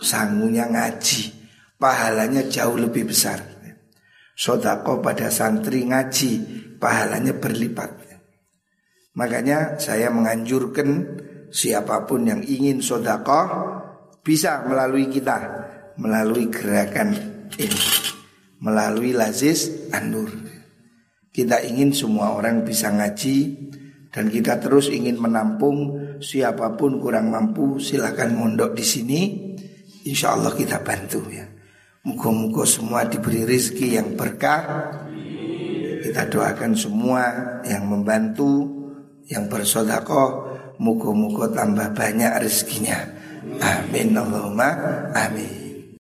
sangunya 0.01 0.69
ngaji, 0.69 1.23
pahalanya 1.77 2.45
jauh 2.49 2.77
lebih 2.77 3.09
besar. 3.09 3.55
Sodako 4.35 4.99
pada 4.99 5.31
santri 5.31 5.87
ngaji 5.87 6.31
pahalanya 6.83 7.39
berlipat. 7.39 8.03
Makanya 9.15 9.79
saya 9.79 10.11
menganjurkan 10.11 11.23
siapa 11.55 12.03
pun 12.03 12.27
yang 12.27 12.43
ingin 12.43 12.83
sodakoh 12.83 13.47
bisa 14.27 14.67
melalui 14.67 15.07
kita, 15.07 15.39
melalui 16.03 16.51
gerakan 16.51 17.15
ini, 17.55 17.83
melalui 18.59 19.15
lazis 19.15 19.71
anur. 19.95 20.44
Kita 21.35 21.59
ingin 21.67 21.91
semua 21.91 22.31
orang 22.39 22.63
bisa 22.63 22.95
ngaji 22.95 23.67
dan 24.15 24.31
kita 24.31 24.63
terus 24.63 24.87
ingin 24.87 25.19
menampung 25.19 25.99
siapa 26.23 26.79
pun 26.79 27.03
kurang 27.03 27.35
mampu 27.35 27.83
silahkan 27.83 28.31
mondok 28.31 28.79
di 28.79 28.87
sini. 28.87 29.21
Insya 30.07 30.39
Allah 30.39 30.55
kita 30.55 30.79
bantu 30.87 31.27
ya. 31.35 31.43
Muka-muka 32.07 32.63
semua 32.63 33.03
diberi 33.11 33.43
rezeki 33.43 33.99
yang 33.99 34.15
berkah 34.15 34.63
kita 36.07 36.31
doakan 36.31 36.79
semua 36.79 37.23
yang 37.67 37.91
membantu, 37.91 38.71
yang 39.27 39.51
bersodakoh, 39.51 40.55
muka-muka 40.79 41.51
tambah 41.51 41.91
banyak 41.97 42.31
rezekinya. 42.39 43.11
Amin 43.59 44.15
Allahumma 44.15 44.71
amin. 45.17 45.64